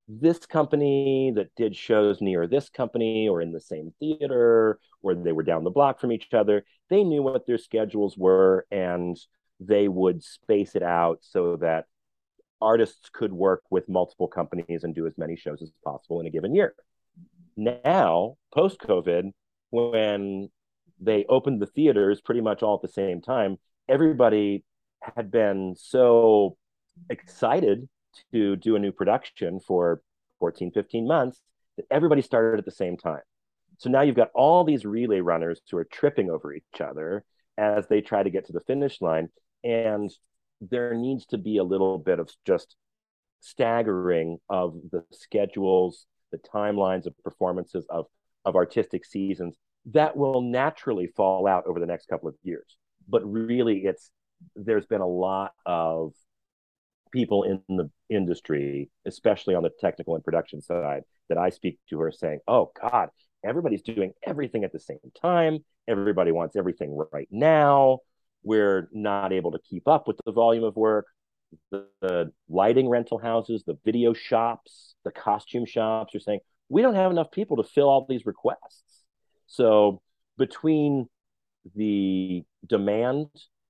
[0.07, 5.31] this company that did shows near this company or in the same theater or they
[5.31, 9.17] were down the block from each other they knew what their schedules were and
[9.59, 11.85] they would space it out so that
[12.61, 16.29] artists could work with multiple companies and do as many shows as possible in a
[16.29, 16.73] given year.
[17.57, 19.31] Now post covid
[19.69, 20.49] when
[20.99, 23.57] they opened the theaters pretty much all at the same time
[23.89, 24.63] everybody
[25.01, 26.57] had been so
[27.09, 27.87] excited
[28.31, 30.01] to do a new production for
[30.39, 31.41] 14, 15 months
[31.77, 33.21] that everybody started at the same time.
[33.77, 37.25] So now you've got all these relay runners who are tripping over each other
[37.57, 39.29] as they try to get to the finish line.
[39.63, 40.11] And
[40.61, 42.75] there needs to be a little bit of just
[43.41, 48.05] staggering of the schedules, the timelines of performances of,
[48.45, 52.77] of artistic seasons that will naturally fall out over the next couple of years.
[53.07, 54.09] But really, it's
[54.55, 56.13] there's been a lot of
[57.11, 62.01] people in the industry, especially on the technical and production side, that I speak to
[62.01, 63.09] are saying, oh, God,
[63.43, 65.59] everybody's doing everything at the same time.
[65.87, 67.99] Everybody wants everything right now.
[68.43, 71.05] We're not able to keep up with the volume of work.
[71.71, 76.95] The, the lighting rental houses, the video shops, the costume shops are saying, we don't
[76.95, 79.03] have enough people to fill all these requests.
[79.47, 80.01] So,
[80.37, 81.07] between
[81.75, 83.27] the demand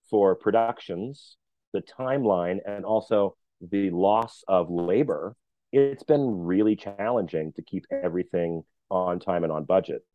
[0.09, 1.37] for productions
[1.75, 5.35] the timeline and also the loss of labor,
[5.71, 10.05] it's been really challenging to keep everything on time and on budget.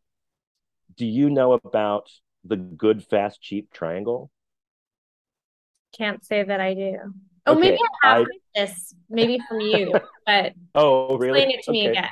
[0.96, 2.10] Do you know about
[2.44, 4.30] the good, fast, cheap triangle?
[5.96, 6.96] Can't say that I do.
[7.46, 8.26] Oh, okay, maybe I have I...
[8.54, 9.92] this, maybe from you,
[10.26, 11.42] but oh, really?
[11.42, 11.80] Explain it to okay.
[11.80, 12.10] me again.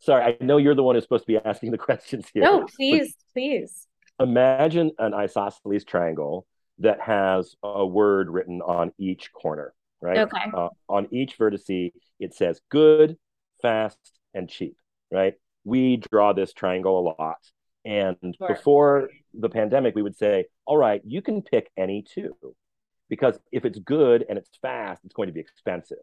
[0.00, 2.42] Sorry, I know you're the one who's supposed to be asking the questions here.
[2.42, 3.86] No, please, please.
[4.18, 6.46] imagine an isosceles triangle
[6.82, 10.18] that has a word written on each corner, right?
[10.18, 10.50] Okay.
[10.54, 13.16] Uh, on each vertice, it says good,
[13.60, 13.98] fast,
[14.34, 14.76] and cheap,
[15.10, 15.34] right?
[15.64, 17.38] We draw this triangle a lot.
[17.84, 18.48] And sure.
[18.48, 22.36] before the pandemic, we would say, all right, you can pick any two.
[23.08, 25.98] Because if it's good and it's fast, it's going to be expensive.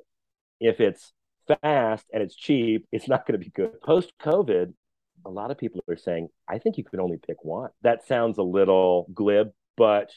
[0.59, 1.13] If it's
[1.61, 3.81] fast and it's cheap, it's not going to be good.
[3.81, 4.73] Post COVID,
[5.25, 7.69] a lot of people are saying, I think you can only pick one.
[7.81, 10.11] That sounds a little glib, but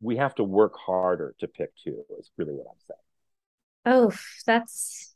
[0.00, 2.98] we have to work harder to pick two, is really what I'm saying.
[3.84, 4.12] Oh,
[4.46, 5.14] that's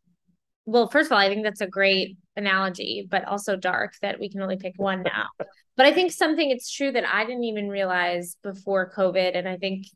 [0.65, 4.29] well, first of all, I think that's a great analogy, but also dark that we
[4.29, 5.27] can only pick one now.
[5.77, 9.57] but I think something it's true that I didn't even realize before COVID, and I
[9.57, 9.87] think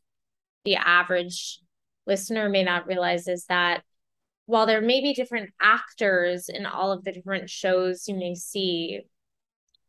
[0.65, 1.59] the average
[2.05, 3.83] listener may not realize is that
[4.45, 9.01] while there may be different actors in all of the different shows you may see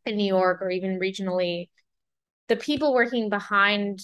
[0.05, 1.69] in New York or even regionally,
[2.49, 4.01] the people working behind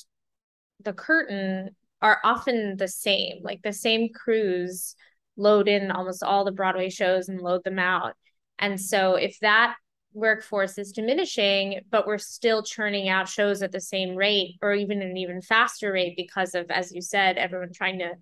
[0.83, 1.71] the curtain
[2.03, 4.95] are often the same, like the same crews
[5.37, 8.15] load in almost all the Broadway shows and load them out.
[8.59, 9.77] And so if that
[10.13, 15.03] workforce is diminishing, but we're still churning out shows at the same rate or even
[15.03, 18.13] an even faster rate because of, as you said, everyone trying to,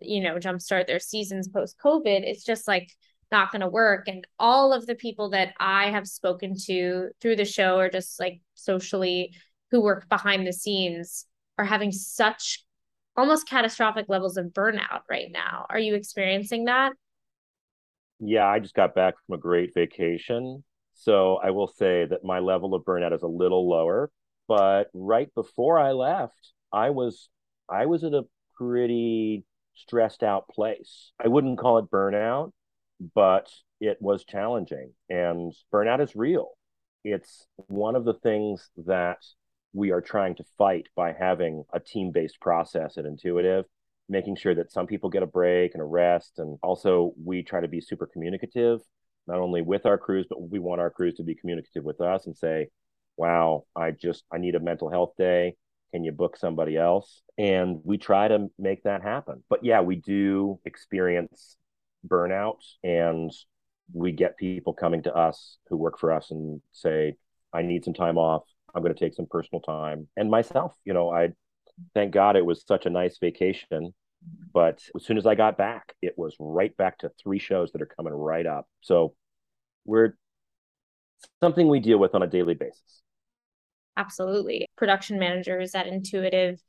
[0.00, 2.90] you know, jumpstart their seasons post COVID, it's just like
[3.30, 4.08] not going to work.
[4.08, 8.20] And all of the people that I have spoken to through the show or just
[8.20, 9.34] like socially
[9.70, 11.24] who work behind the scenes
[11.58, 12.64] are having such
[13.16, 15.66] almost catastrophic levels of burnout right now.
[15.68, 16.92] Are you experiencing that?
[18.20, 20.64] Yeah, I just got back from a great vacation.
[20.94, 24.10] So I will say that my level of burnout is a little lower,
[24.46, 27.28] but right before I left, I was
[27.68, 28.24] I was at a
[28.56, 29.44] pretty
[29.74, 31.12] stressed out place.
[31.22, 32.52] I wouldn't call it burnout,
[33.14, 33.50] but
[33.80, 36.50] it was challenging and burnout is real.
[37.04, 39.18] It's one of the things that
[39.72, 43.64] we are trying to fight by having a team based process at Intuitive,
[44.08, 46.38] making sure that some people get a break and a rest.
[46.38, 48.80] And also, we try to be super communicative,
[49.26, 52.26] not only with our crews, but we want our crews to be communicative with us
[52.26, 52.68] and say,
[53.16, 55.56] wow, I just, I need a mental health day.
[55.92, 57.22] Can you book somebody else?
[57.36, 59.44] And we try to make that happen.
[59.48, 61.56] But yeah, we do experience
[62.06, 63.30] burnout and
[63.92, 67.14] we get people coming to us who work for us and say,
[67.52, 68.44] I need some time off.
[68.74, 70.74] I'm going to take some personal time and myself.
[70.84, 71.30] You know, I
[71.94, 73.94] thank God it was such a nice vacation.
[74.54, 77.82] But as soon as I got back, it was right back to three shows that
[77.82, 78.68] are coming right up.
[78.80, 79.14] So
[79.84, 80.16] we're
[81.40, 83.02] something we deal with on a daily basis.
[83.96, 84.66] Absolutely.
[84.76, 86.60] Production managers at Intuitive,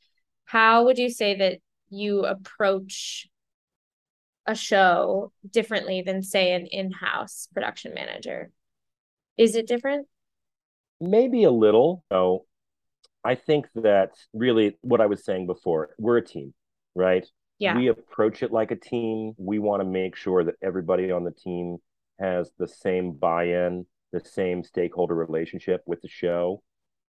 [0.46, 3.28] how would you say that you approach
[4.46, 8.52] a show differently than, say, an in house production manager?
[9.38, 10.08] Is it different?
[11.04, 12.06] Maybe a little.
[12.12, 12.46] So
[13.26, 16.54] I think that really what I was saying before, we're a team,
[16.96, 17.28] right?
[17.60, 17.78] Yeah.
[17.78, 19.34] We approach it like a team.
[19.38, 21.78] We want to make sure that everybody on the team
[22.20, 26.62] has the same buy-in, the same stakeholder relationship with the show,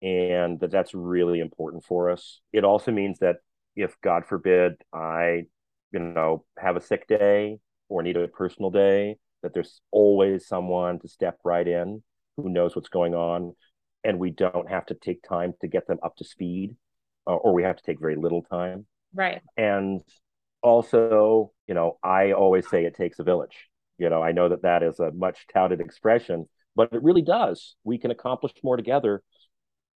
[0.01, 2.41] and that that's really important for us.
[2.51, 3.37] It also means that
[3.75, 5.43] if God forbid I,
[5.91, 10.99] you know, have a sick day or need a personal day, that there's always someone
[10.99, 12.01] to step right in
[12.37, 13.55] who knows what's going on
[14.03, 16.75] and we don't have to take time to get them up to speed
[17.27, 18.85] uh, or we have to take very little time.
[19.13, 19.41] Right.
[19.57, 20.01] And
[20.61, 23.69] also you know i always say it takes a village.
[23.97, 27.75] You know i know that that is a much touted expression but it really does.
[27.83, 29.21] We can accomplish more together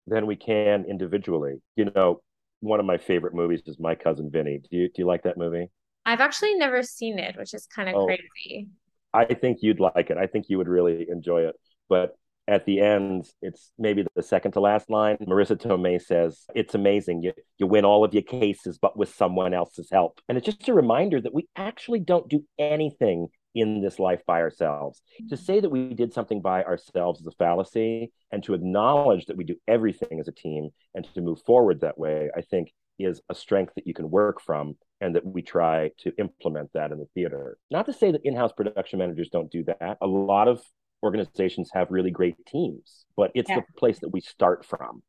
[0.08, 1.62] than we can individually.
[1.76, 2.22] You know
[2.60, 4.60] one of my favorite movies is my cousin vinny.
[4.70, 5.70] Do you do you like that movie?
[6.06, 8.68] I've actually never seen it which is kind of oh, crazy.
[9.14, 10.18] I think you'd like it.
[10.18, 11.56] I think you would really enjoy it.
[11.88, 15.17] But at the end, it's maybe the second to last line.
[15.17, 17.23] Marisa Tomei says, It's amazing.
[17.23, 20.19] You, you win all of your cases, but with someone else's help.
[20.29, 24.41] And it's just a reminder that we actually don't do anything in this life by
[24.41, 25.01] ourselves.
[25.29, 28.11] To say that we did something by ourselves is a fallacy.
[28.31, 31.97] And to acknowledge that we do everything as a team and to move forward that
[31.97, 35.89] way, I think is a strength that you can work from and that we try
[35.99, 37.57] to implement that in the theater.
[37.71, 39.97] Not to say that in house production managers don't do that.
[40.01, 40.61] A lot of
[41.06, 43.58] organizations have really great teams, but it's yeah.
[43.58, 45.03] the place that we start from.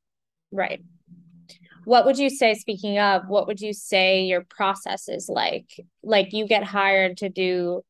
[0.52, 0.82] Right.
[1.84, 5.68] What would you say, speaking of, what would you say your process is like?
[6.02, 7.82] Like you get hired to do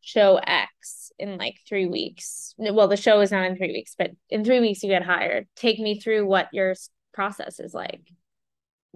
[0.00, 2.54] show X in like three weeks.
[2.58, 5.48] Well, the show is not in three weeks, but in three weeks you get hired.
[5.56, 6.74] Take me through what your
[7.12, 8.02] process is like.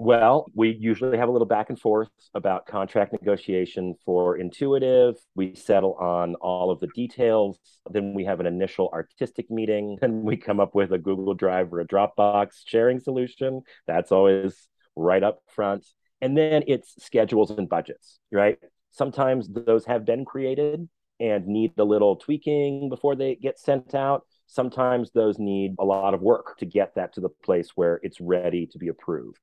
[0.00, 5.16] Well, we usually have a little back and forth about contract negotiation for intuitive.
[5.34, 7.58] We settle on all of the details.
[7.90, 9.98] Then we have an initial artistic meeting.
[10.02, 13.62] and we come up with a Google Drive or a Dropbox sharing solution.
[13.88, 15.84] That's always right up front.
[16.20, 18.58] And then it's schedules and budgets, right?
[18.92, 20.88] Sometimes those have been created
[21.18, 24.24] and need a little tweaking before they get sent out.
[24.46, 28.20] Sometimes those need a lot of work to get that to the place where it's
[28.20, 29.40] ready to be approved.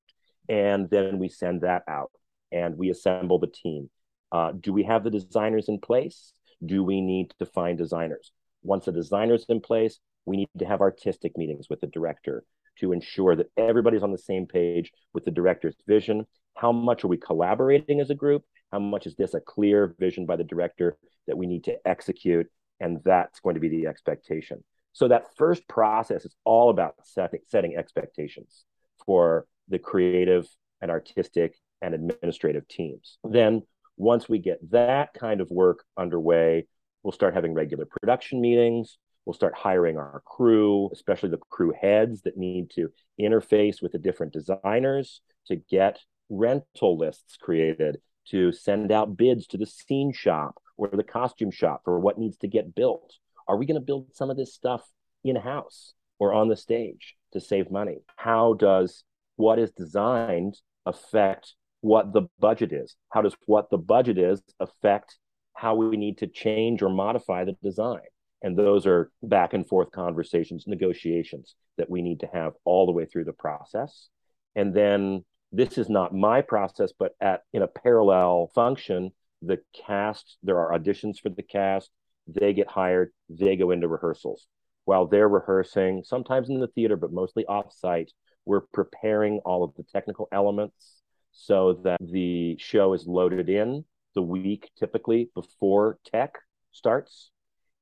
[0.50, 2.12] And then we send that out
[2.52, 3.90] and we assemble the team.
[4.32, 6.34] Uh, do we have the designers in place?
[6.66, 8.32] Do we need to find designers?
[8.64, 12.44] Once the designer's in place, we need to have artistic meetings with the director
[12.80, 16.26] to ensure that everybody's on the same page with the director's vision.
[16.56, 18.44] How much are we collaborating as a group?
[18.72, 22.48] How much is this a clear vision by the director that we need to execute?
[22.80, 24.64] And that's going to be the expectation.
[24.94, 28.66] So that first process is all about setting, setting expectations
[29.06, 30.48] for the creative
[30.82, 33.18] and artistic and administrative teams.
[33.24, 33.64] Then
[33.98, 36.68] once we get that kind of work underway,
[37.04, 38.98] we'll start having regular production meetings.
[39.26, 42.90] We'll start hiring our crew, especially the crew heads that need to
[43.20, 46.00] interface with the different designers to get
[46.30, 47.98] rental lists created,
[48.30, 52.38] to send out bids to the scene shop or the costume shop for what needs
[52.38, 53.14] to get built.
[53.48, 54.84] Are we going to build some of this stuff
[55.24, 58.00] in house or on the stage to save money?
[58.18, 59.04] How does
[59.36, 62.96] what is designed affect what the budget is?
[63.10, 65.18] How does what the budget is affect
[65.54, 68.02] how we need to change or modify the design?
[68.42, 72.92] And those are back and forth conversations, negotiations that we need to have all the
[72.92, 74.10] way through the process.
[74.56, 79.12] And then this is not my process, but at in a parallel function,
[79.42, 81.90] the cast, there are auditions for the cast,
[82.28, 84.48] they get hired, they go into rehearsals.
[84.86, 88.10] While they're rehearsing, sometimes in the theater, but mostly offsite,
[88.46, 93.84] we're preparing all of the technical elements so that the show is loaded in
[94.16, 96.36] the week typically before tech
[96.72, 97.32] starts.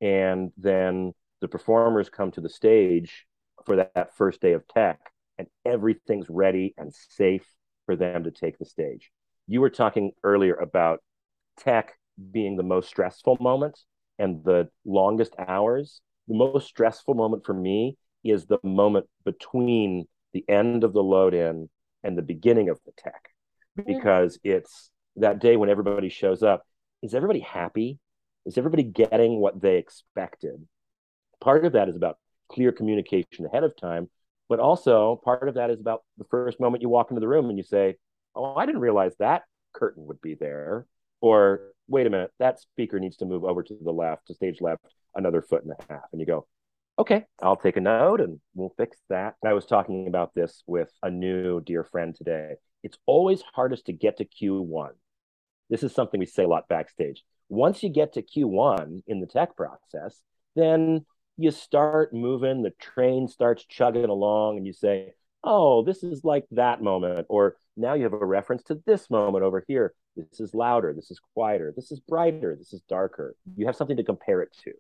[0.02, 3.26] And then the performers come to the stage
[3.66, 5.00] for that, that first day of tech,
[5.38, 7.46] and everything's ready and safe
[7.86, 9.12] for them to take the stage.
[9.48, 11.02] You were talking earlier about
[11.58, 11.94] tech
[12.32, 13.80] being the most stressful moment
[14.20, 16.02] and the longest hours.
[16.28, 21.34] The most stressful moment for me is the moment between the end of the load
[21.34, 21.70] in
[22.04, 23.30] and the beginning of the tech
[23.80, 23.94] mm-hmm.
[23.94, 26.66] because it's that day when everybody shows up.
[27.02, 28.00] Is everybody happy?
[28.46, 30.68] Is everybody getting what they expected?
[31.42, 32.18] Part of that is about
[32.52, 34.10] clear communication ahead of time,
[34.50, 37.50] but also part of that is about the first moment you walk into the room
[37.50, 37.96] and you say,
[38.36, 40.86] Oh, I didn't realize that curtain would be there.
[41.22, 44.62] Or wait a minute, that speaker needs to move over to the left, to stage
[44.62, 44.84] left,
[45.16, 46.04] another foot and a half.
[46.12, 46.48] And you go,
[46.98, 49.36] okay, I'll take a note and we'll fix that.
[49.44, 52.56] I was talking about this with a new dear friend today.
[52.84, 54.90] It's always hardest to get to Q1.
[55.70, 57.24] This is something we say a lot backstage.
[57.50, 60.22] Once you get to Q1 in the tech process,
[60.56, 61.06] then
[61.38, 65.14] you start moving, the train starts chugging along, and you say,
[65.44, 67.26] Oh, this is like that moment.
[67.30, 69.94] Or now you have a reference to this moment over here.
[70.16, 70.94] This is louder.
[70.94, 71.74] This is quieter.
[71.76, 72.56] This is brighter.
[72.58, 73.36] This is darker.
[73.58, 74.74] You have something to compare it to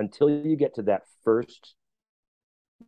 [0.00, 1.74] until you get to that first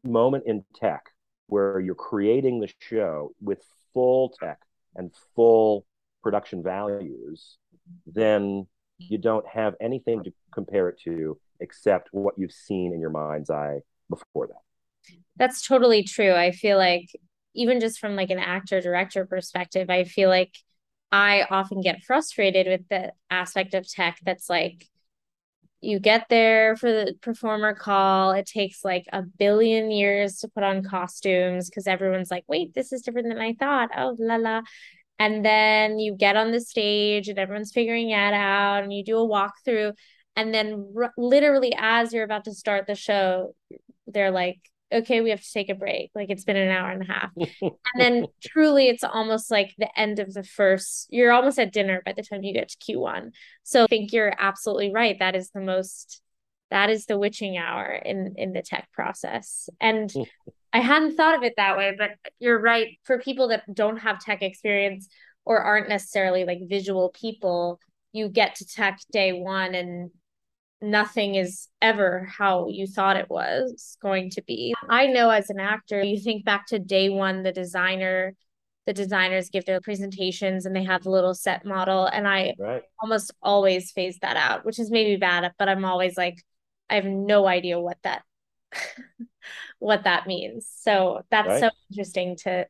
[0.03, 1.11] moment in tech
[1.47, 4.59] where you're creating the show with full tech
[4.97, 5.85] and full
[6.23, 7.59] production values,
[8.07, 8.67] then
[8.99, 13.51] you don't have anything to compare it to except what you've seen in your mind's
[13.51, 15.15] eye before that.
[15.37, 16.33] That's totally true.
[16.33, 17.11] I feel like
[17.55, 20.55] even just from like an actor director perspective, I feel like
[21.11, 24.87] I often get frustrated with the aspect of tech that's like
[25.83, 28.31] you get there for the performer call.
[28.31, 32.93] It takes like a billion years to put on costumes because everyone's like, wait, this
[32.93, 33.91] is different than I thought.
[33.97, 34.63] Oh, la la.
[35.19, 39.19] And then you get on the stage and everyone's figuring it out and you do
[39.19, 39.93] a walkthrough.
[40.37, 43.55] And then r- literally, as you're about to start the show,
[44.07, 44.61] they're like,
[44.93, 46.11] okay, we have to take a break.
[46.15, 47.31] Like it's been an hour and a half.
[47.63, 52.03] and then truly it's almost like the end of the first, you're almost at dinner
[52.05, 53.31] by the time you get to Q1.
[53.63, 55.19] So I think you're absolutely right.
[55.19, 56.21] That is the most
[56.71, 59.69] that is the witching hour in in the tech process.
[59.81, 60.13] And
[60.73, 62.99] I hadn't thought of it that way, but you're right.
[63.05, 65.09] For people that don't have tech experience
[65.45, 67.79] or aren't necessarily like visual people,
[68.13, 70.11] you get to tech day one and
[70.83, 74.75] nothing is ever how you thought it was going to be.
[74.89, 78.35] I know as an actor, you think back to day one, the designer,
[78.87, 82.07] the designers give their presentations and they have the little set model.
[82.07, 82.83] And I right.
[83.01, 86.43] almost always phase that out, which is maybe bad, but I'm always like,
[86.91, 88.23] I have no idea what that
[89.79, 90.69] what that means.
[90.81, 91.61] So that's right.
[91.61, 92.67] so interesting to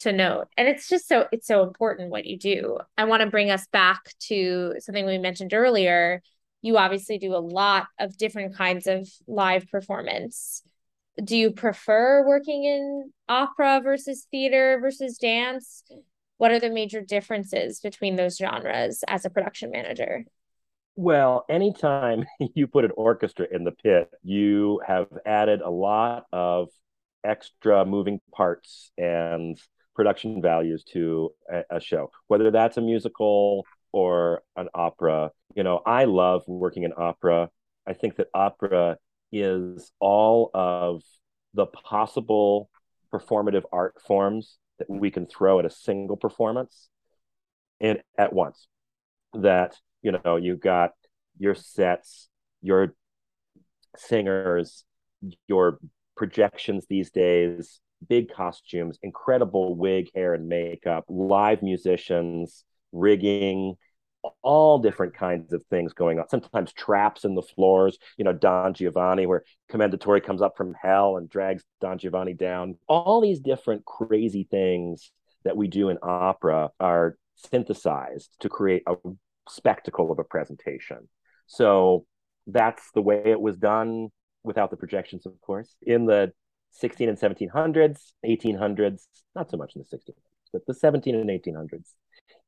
[0.00, 0.48] to note.
[0.56, 2.78] And it's just so it's so important what you do.
[2.96, 6.22] I want to bring us back to something we mentioned earlier.
[6.62, 10.62] You obviously do a lot of different kinds of live performance.
[11.22, 15.82] Do you prefer working in opera versus theater versus dance?
[16.38, 20.24] What are the major differences between those genres as a production manager?
[20.96, 26.68] Well, anytime you put an orchestra in the pit, you have added a lot of
[27.24, 29.58] extra moving parts and
[29.94, 35.30] production values to a, a, show, whether that's a musical or an opera.
[35.54, 37.50] You know, I love working in opera.
[37.86, 38.96] I think that opera
[39.32, 41.02] is all of
[41.54, 42.70] the possible
[43.12, 46.88] performative art forms that we can throw at a single performance
[47.80, 48.66] and at once.
[49.34, 50.92] That, you know, you've got
[51.38, 52.28] your sets,
[52.62, 52.94] your
[53.96, 54.84] singers,
[55.48, 55.78] your
[56.16, 63.76] projections these days, big costumes, incredible wig, hair, and makeup, live musicians, rigging,
[64.42, 66.28] all different kinds of things going on.
[66.28, 71.16] Sometimes traps in the floors, you know, Don Giovanni, where Commendatore comes up from hell
[71.16, 72.76] and drags Don Giovanni down.
[72.88, 75.10] All these different crazy things
[75.44, 78.96] that we do in opera are synthesized to create a
[79.48, 81.08] spectacle of a presentation.
[81.46, 82.04] So
[82.46, 84.08] that's the way it was done
[84.44, 85.74] without the projections, of course.
[85.82, 86.32] In the
[86.72, 90.12] 16 and 1700s, 1800s, not so much in the 1600s,
[90.52, 91.92] but the 17 and 1800s.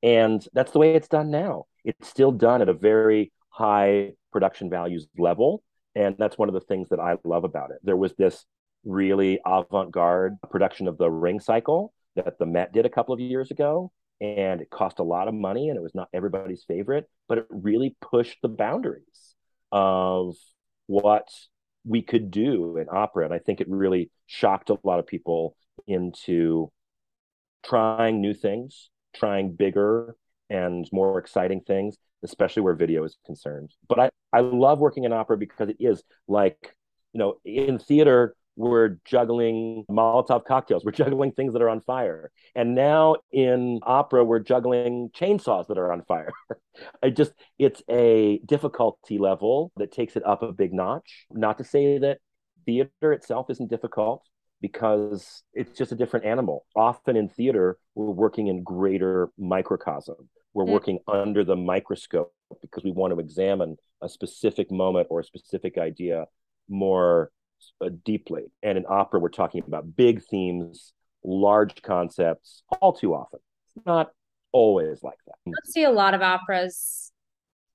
[0.03, 1.67] And that's the way it's done now.
[1.85, 5.63] It's still done at a very high production values level.
[5.95, 7.79] And that's one of the things that I love about it.
[7.83, 8.45] There was this
[8.85, 13.21] really avant garde production of the Ring Cycle that the Met did a couple of
[13.21, 13.93] years ago.
[14.21, 17.47] And it cost a lot of money and it was not everybody's favorite, but it
[17.51, 19.35] really pushed the boundaries
[19.73, 20.37] of
[20.87, 21.29] what
[21.85, 23.25] we could do in opera.
[23.25, 25.57] And I think it really shocked a lot of people
[25.89, 26.71] into
[27.65, 30.17] trying new things, trying bigger
[30.51, 33.73] and more exciting things, especially where video is concerned.
[33.89, 36.75] But I, I love working in opera because it is like,
[37.13, 40.85] you know, in theater, we're juggling Molotov cocktails.
[40.85, 42.31] We're juggling things that are on fire.
[42.55, 46.33] And now in opera, we're juggling chainsaws that are on fire.
[47.03, 51.27] I just, it's a difficulty level that takes it up a big notch.
[51.31, 52.19] Not to say that
[52.67, 54.23] theater itself isn't difficult
[54.63, 56.65] because it's just a different animal.
[56.75, 60.29] Often in theater, we're working in greater microcosm.
[60.55, 60.73] We're mm-hmm.
[60.73, 62.33] working under the microscope
[62.63, 66.27] because we want to examine a specific moment or a specific idea
[66.69, 67.31] more
[67.81, 68.45] uh, deeply.
[68.63, 70.93] And in opera, we're talking about big themes,
[71.25, 73.41] large concepts, all too often.
[73.77, 74.11] It's not
[74.53, 75.35] always like that.
[75.47, 77.11] I see a lot of operas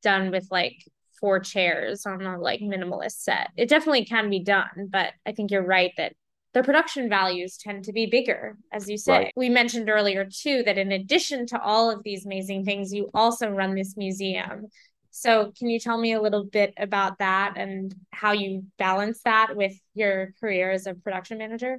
[0.03, 0.77] done with like
[1.19, 3.49] four chairs on a like minimalist set.
[3.57, 6.13] It definitely can be done, but I think you're right that
[6.57, 9.11] the production values tend to be bigger, as you say.
[9.11, 9.33] Right.
[9.35, 13.51] We mentioned earlier too that in addition to all of these amazing things, you also
[13.51, 14.65] run this museum.
[15.11, 19.55] So, can you tell me a little bit about that and how you balance that
[19.55, 21.77] with your career as a production manager?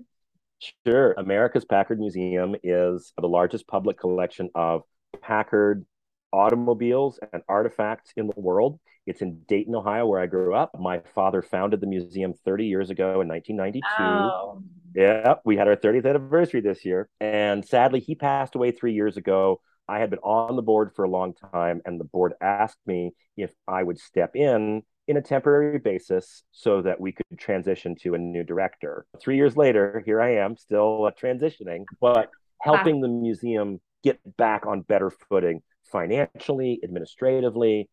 [0.87, 1.13] Sure.
[1.19, 4.83] America's Packard Museum is the largest public collection of
[5.21, 5.85] Packard
[6.33, 8.79] automobiles and artifacts in the world.
[9.09, 10.71] It's in Dayton, Ohio, where I grew up.
[10.79, 13.87] My father founded the museum 30 years ago in 1992.
[13.99, 14.63] Oh.
[14.95, 17.09] Yeah, we had our 30th anniversary this year.
[17.21, 21.05] And sadly, he passed away three years ago I had been on the board for
[21.05, 25.23] a long time, and the board asked me if I would step in in a
[25.23, 29.07] temporary basis so that we could transition to a new director.
[29.19, 32.29] Three years later, here I am, still uh, transitioning, but
[32.61, 33.03] helping wow.
[33.03, 37.89] the museum get back on better footing financially, administratively,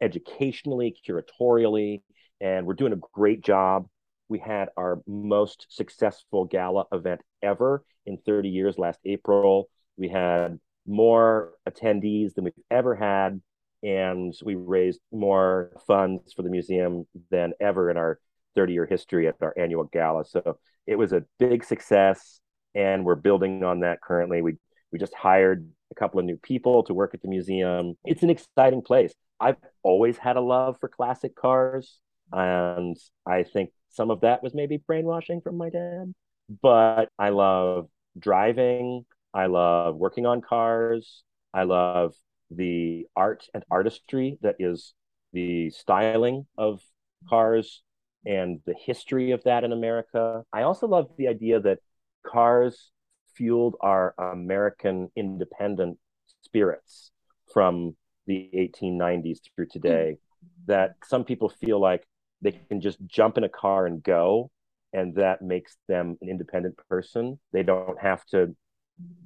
[0.00, 2.02] educationally, curatorially,
[2.40, 3.86] and we're doing a great job.
[4.28, 9.68] We had our most successful gala event ever in 30 years last April.
[9.96, 13.40] We had more attendees than we've ever had.
[13.82, 18.18] And we raised more funds for the museum than ever in our
[18.54, 20.24] 30 year history at our annual gala.
[20.24, 22.40] So it was a big success.
[22.74, 24.40] And we're building on that currently.
[24.40, 24.54] We,
[24.92, 27.96] we just hired a couple of new people to work at the museum.
[28.04, 29.12] It's an exciting place.
[29.40, 31.98] I've always had a love for classic cars.
[32.32, 36.14] And I think some of that was maybe brainwashing from my dad.
[36.62, 37.88] But I love
[38.18, 39.04] driving.
[39.34, 41.24] I love working on cars.
[41.54, 42.14] I love
[42.50, 44.94] the art and artistry that is
[45.32, 46.80] the styling of
[47.28, 47.82] cars
[48.26, 50.44] and the history of that in America.
[50.52, 51.78] I also love the idea that
[52.24, 52.90] cars
[53.34, 55.98] fueled our American independent
[56.42, 57.10] spirits
[57.52, 60.16] from the 1890s through today.
[60.16, 60.72] Mm-hmm.
[60.72, 62.04] That some people feel like
[62.40, 64.50] they can just jump in a car and go,
[64.92, 67.38] and that makes them an independent person.
[67.52, 68.54] They don't have to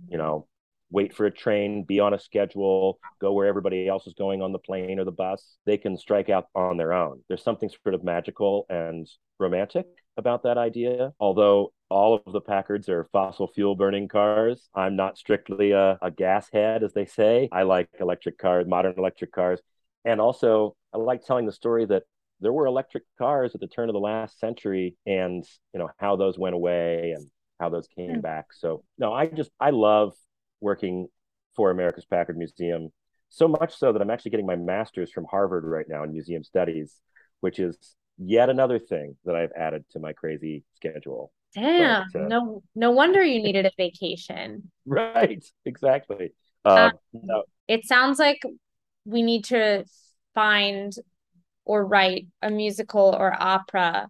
[0.09, 0.47] you know,
[0.91, 4.53] wait for a train, be on a schedule, go where everybody else is going on
[4.53, 5.57] the plane or the bus.
[5.65, 7.23] They can strike out on their own.
[7.29, 9.87] There's something sort of magical and romantic
[10.17, 11.13] about that idea.
[11.19, 16.11] Although all of the Packards are fossil fuel burning cars, I'm not strictly a, a
[16.11, 17.49] gas head, as they say.
[17.53, 19.61] I like electric cars, modern electric cars.
[20.05, 22.05] And also, I like telling the story that
[22.41, 26.17] there were electric cars at the turn of the last century and, you know, how
[26.17, 27.29] those went away and
[27.59, 28.23] how those came mm.
[28.23, 28.47] back.
[28.53, 30.13] So, no, I just, I love
[30.61, 31.09] working
[31.55, 32.91] for America's Packard Museum.
[33.31, 36.45] So much so that I'm actually getting my master's from Harvard right now in museum
[36.45, 37.01] studies,
[37.41, 37.77] which is
[38.19, 41.33] yet another thing that I've added to my crazy schedule.
[41.57, 44.71] Damn, but, uh, no, no wonder you needed a vacation.
[44.89, 46.33] Right, exactly.
[46.65, 47.43] Uh, um, no.
[47.67, 48.41] It sounds like
[49.05, 49.85] we need to
[50.33, 50.95] find
[51.65, 54.09] or write a musical or opera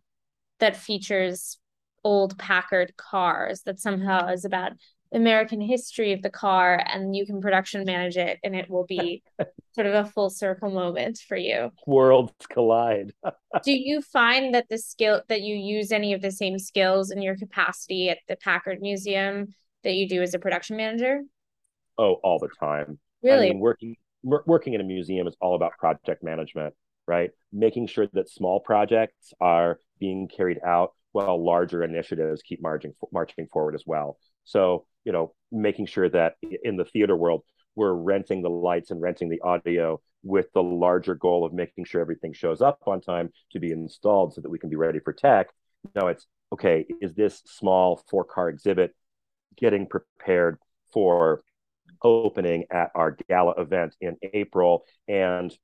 [0.60, 1.58] that features
[2.04, 4.72] old Packard cars that somehow is about
[5.16, 9.22] American history of the car and you can production manage it and it will be
[9.72, 11.72] sort of a full circle moment for you.
[11.86, 13.12] Worlds collide.
[13.64, 17.22] Do you find that the skill that you use any of the same skills in
[17.22, 19.54] your capacity at the Packard Museum
[19.84, 21.22] that you do as a production manager?
[21.96, 22.98] Oh, all the time.
[23.22, 23.46] Really?
[23.46, 26.74] I mean, working working in a museum is all about project management,
[27.06, 27.30] right?
[27.52, 33.46] Making sure that small projects are being carried out while larger initiatives keep marching marching
[33.50, 34.18] forward as well.
[34.44, 36.34] So you know, making sure that
[36.64, 37.42] in the theater world,
[37.76, 42.00] we're renting the lights and renting the audio with the larger goal of making sure
[42.00, 45.12] everything shows up on time to be installed so that we can be ready for
[45.12, 45.46] tech.
[45.94, 48.94] No, it's okay, is this small four car exhibit
[49.56, 50.58] getting prepared
[50.92, 51.42] for
[52.02, 54.84] opening at our gala event in April?
[55.06, 55.56] And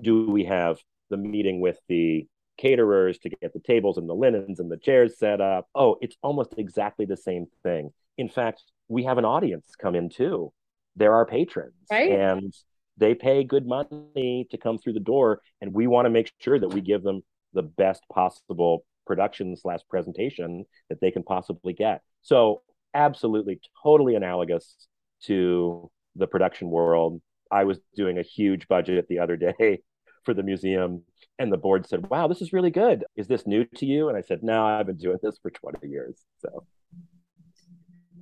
[0.00, 0.78] do we have
[1.10, 2.26] the meeting with the
[2.58, 5.68] caterers to get the tables and the linens and the chairs set up?
[5.74, 7.92] Oh, it's almost exactly the same thing.
[8.20, 10.52] In fact, we have an audience come in too.
[10.94, 12.10] They're our patrons, right?
[12.10, 12.52] And
[12.98, 16.58] they pay good money to come through the door, and we want to make sure
[16.58, 17.22] that we give them
[17.54, 22.02] the best possible production slash presentation that they can possibly get.
[22.20, 22.60] So,
[22.92, 24.76] absolutely, totally analogous
[25.22, 27.22] to the production world.
[27.50, 29.80] I was doing a huge budget the other day
[30.24, 31.04] for the museum,
[31.38, 33.06] and the board said, "Wow, this is really good.
[33.16, 35.88] Is this new to you?" And I said, "No, I've been doing this for 20
[35.88, 36.66] years." So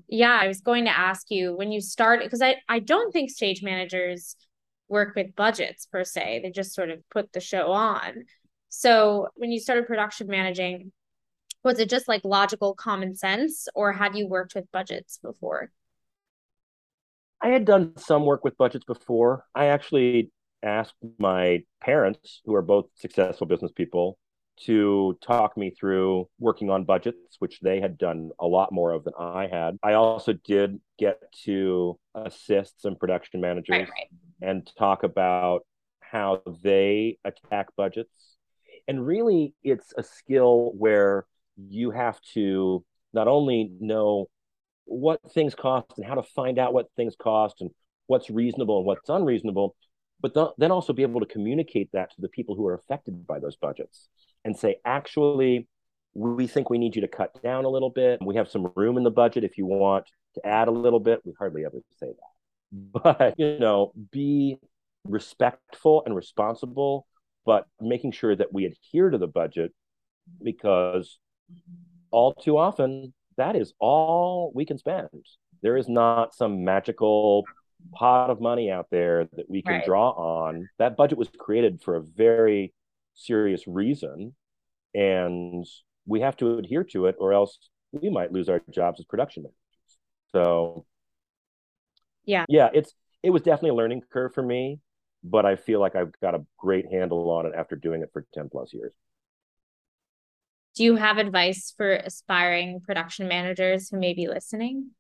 [0.09, 3.30] yeah, I was going to ask you when you start because I I don't think
[3.30, 4.36] stage managers
[4.88, 6.40] work with budgets per se.
[6.42, 8.24] They just sort of put the show on.
[8.70, 10.92] So when you started production managing,
[11.62, 15.70] was it just like logical common sense or had you worked with budgets before?
[17.40, 19.44] I had done some work with budgets before.
[19.54, 20.32] I actually
[20.62, 24.18] asked my parents, who are both successful business people,
[24.64, 29.04] to talk me through working on budgets, which they had done a lot more of
[29.04, 29.78] than I had.
[29.82, 34.09] I also did get to assist some production managers right, right.
[34.42, 35.66] and talk about
[36.00, 38.36] how they attack budgets.
[38.86, 44.28] And really, it's a skill where you have to not only know
[44.84, 47.70] what things cost and how to find out what things cost and
[48.06, 49.76] what's reasonable and what's unreasonable,
[50.21, 53.27] but th- then also be able to communicate that to the people who are affected
[53.27, 54.09] by those budgets
[54.45, 55.69] and say, actually,
[56.14, 58.21] we think we need you to cut down a little bit.
[58.23, 61.21] We have some room in the budget if you want to add a little bit.
[61.25, 62.14] We hardly ever say that.
[63.03, 64.59] But, you know, be
[65.05, 67.07] respectful and responsible,
[67.47, 69.73] but making sure that we adhere to the budget
[70.43, 71.19] because
[72.11, 75.09] all too often that is all we can spend.
[75.62, 77.45] There is not some magical
[77.93, 79.85] pot of money out there that we can right.
[79.85, 80.68] draw on.
[80.79, 82.72] That budget was created for a very
[83.14, 84.35] serious reason,
[84.95, 85.66] and
[86.07, 87.59] we have to adhere to it, or else
[87.93, 89.99] we might lose our jobs as production managers.
[90.33, 90.87] So,
[92.24, 94.81] yeah, yeah, it's it was definitely a learning curve for me,
[95.24, 98.26] but I feel like I've got a great handle on it after doing it for
[98.35, 98.93] ten plus years.
[100.74, 104.91] Do you have advice for aspiring production managers who may be listening?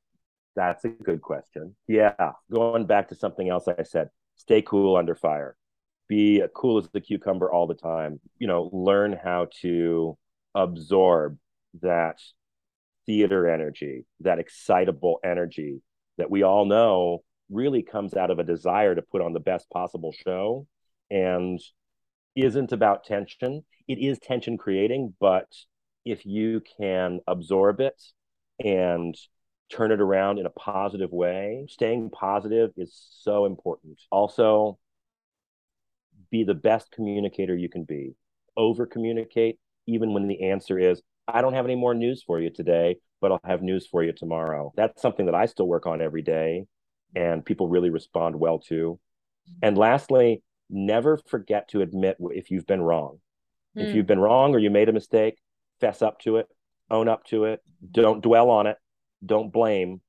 [0.58, 1.76] That's a good question.
[1.86, 2.32] Yeah.
[2.50, 5.56] Going back to something else I said, stay cool under fire.
[6.08, 8.18] Be cool as the cucumber all the time.
[8.38, 10.18] You know, learn how to
[10.56, 11.38] absorb
[11.80, 12.18] that
[13.06, 15.80] theater energy, that excitable energy
[16.16, 19.70] that we all know really comes out of a desire to put on the best
[19.70, 20.66] possible show
[21.08, 21.60] and
[22.34, 23.64] isn't about tension.
[23.86, 25.46] It is tension creating, but
[26.04, 28.02] if you can absorb it
[28.58, 29.14] and
[29.70, 31.66] turn it around in a positive way.
[31.68, 34.00] Staying positive is so important.
[34.10, 34.78] Also,
[36.30, 38.14] be the best communicator you can be.
[38.56, 42.50] Over communicate, even when the answer is, I don't have any more news for you
[42.50, 44.72] today, but I'll have news for you tomorrow.
[44.76, 46.66] That's something that I still work on every day
[47.14, 48.98] and people really respond well to.
[49.62, 53.20] And lastly, never forget to admit if you've been wrong.
[53.76, 53.82] Mm.
[53.82, 53.96] If hmm.
[53.96, 55.36] you've been wrong or you made a mistake,
[55.80, 56.48] fess up to it,
[56.90, 58.76] own up to it, don't dwell on it,
[59.24, 60.00] don't blame,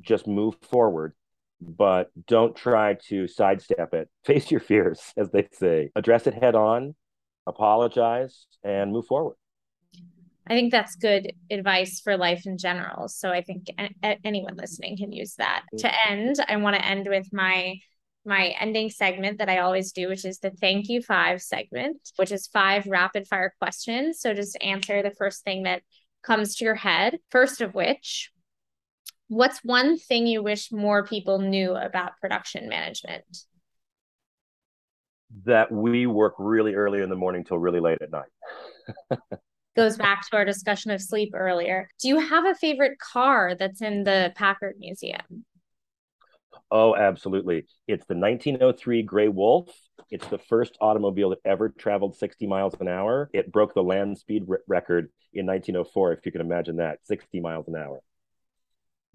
[0.00, 1.14] just move forward.
[1.60, 4.08] But don't try to sidestep it.
[4.24, 5.90] Face your fears, as they say.
[5.94, 6.96] Address it head on,
[7.46, 9.36] apologize, and move forward.
[10.46, 13.08] I think that's good advice for life in general.
[13.08, 15.62] So I think a- anyone listening can use that.
[15.78, 17.76] To end, I want to end with my
[18.24, 22.30] my ending segment that I always do, which is the thank you five segment, which
[22.30, 24.20] is five rapid fire questions.
[24.20, 25.82] So just answer the first thing that
[26.22, 27.18] comes to your head.
[27.30, 28.30] First of which,
[29.32, 33.24] what's one thing you wish more people knew about production management?
[35.46, 39.18] That we work really early in the morning till really late at night.
[39.74, 41.88] goes back to our discussion of sleep earlier.
[41.98, 45.46] Do you have a favorite car that's in the Packard Museum?
[46.70, 47.64] Oh, absolutely.
[47.88, 49.70] It's the 1903 Gray Wolf.
[50.10, 53.30] It's the first automobile that ever traveled 60 miles an hour.
[53.32, 57.66] It broke the land speed record in 1904, if you can imagine that 60 miles
[57.68, 58.00] an hour.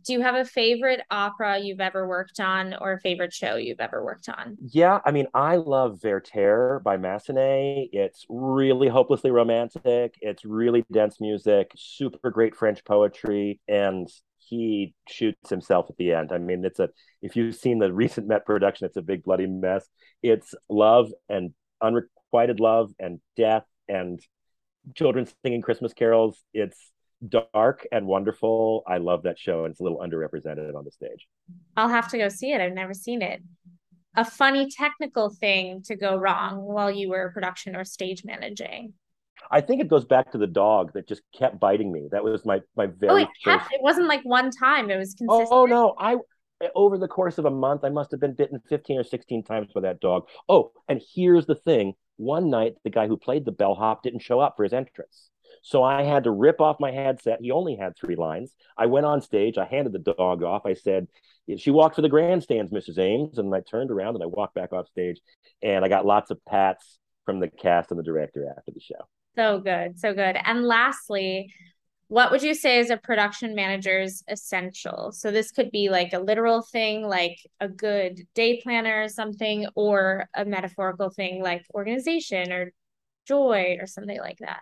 [0.04, 3.80] Do you have a favorite opera you've ever worked on or a favorite show you've
[3.80, 4.58] ever worked on?
[4.72, 7.89] Yeah, I mean, I love Werther by Massenet.
[7.91, 10.16] It's really hopelessly romantic.
[10.22, 16.32] It's really dense music, super great French poetry, and he shoots himself at the end.
[16.32, 16.89] I mean, it's a
[17.22, 19.88] if you've seen the recent Met production, it's a big bloody mess.
[20.24, 24.20] It's love and unrequited love and death and
[24.95, 26.41] children singing Christmas carols.
[26.54, 26.91] It's
[27.53, 28.84] dark and wonderful.
[28.88, 31.28] I love that show, and it's a little underrepresented on the stage.
[31.76, 32.61] I'll have to go see it.
[32.61, 33.41] I've never seen it.
[34.15, 38.93] A funny technical thing to go wrong while you were production or stage managing.
[39.51, 42.07] I think it goes back to the dog that just kept biting me.
[42.11, 43.11] That was my my very.
[43.13, 43.63] Oh, it kept.
[43.63, 43.76] First...
[43.76, 44.89] It wasn't like one time.
[44.89, 45.49] It was consistent.
[45.51, 45.95] Oh, oh no!
[45.99, 46.18] I
[46.76, 49.72] over the course of a month, I must have been bitten fifteen or sixteen times
[49.74, 50.28] by that dog.
[50.49, 54.39] Oh, and here's the thing: one night, the guy who played the bellhop didn't show
[54.39, 55.30] up for his entrance.
[55.68, 57.39] So I had to rip off my headset.
[57.41, 58.55] He only had three lines.
[58.78, 59.57] I went on stage.
[59.57, 60.65] I handed the dog off.
[60.65, 61.09] I said,
[61.57, 62.97] She walked for the grandstands, Mrs.
[62.97, 63.38] Ames.
[63.38, 65.20] And I turned around and I walked back off stage.
[65.61, 69.09] And I got lots of pats from the cast and the director after the show.
[69.36, 69.99] So good.
[69.99, 70.38] So good.
[70.41, 71.53] And lastly,
[72.07, 75.11] what would you say is a production manager's essential?
[75.11, 79.68] So this could be like a literal thing, like a good day planner or something,
[79.76, 82.72] or a metaphorical thing like organization or
[83.28, 84.61] joy or something like that.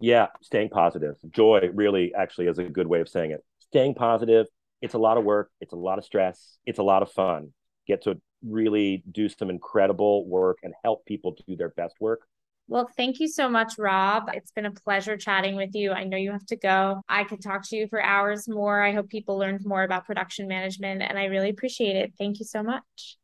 [0.00, 1.16] Yeah, staying positive.
[1.30, 3.44] Joy really actually is a good way of saying it.
[3.58, 4.46] Staying positive.
[4.82, 5.50] It's a lot of work.
[5.60, 6.58] It's a lot of stress.
[6.66, 7.52] It's a lot of fun.
[7.86, 12.26] Get to really do some incredible work and help people do their best work.
[12.68, 14.28] Well, thank you so much, Rob.
[14.34, 15.92] It's been a pleasure chatting with you.
[15.92, 17.00] I know you have to go.
[17.08, 18.82] I could talk to you for hours more.
[18.82, 22.12] I hope people learned more about production management, and I really appreciate it.
[22.18, 23.18] Thank you so much.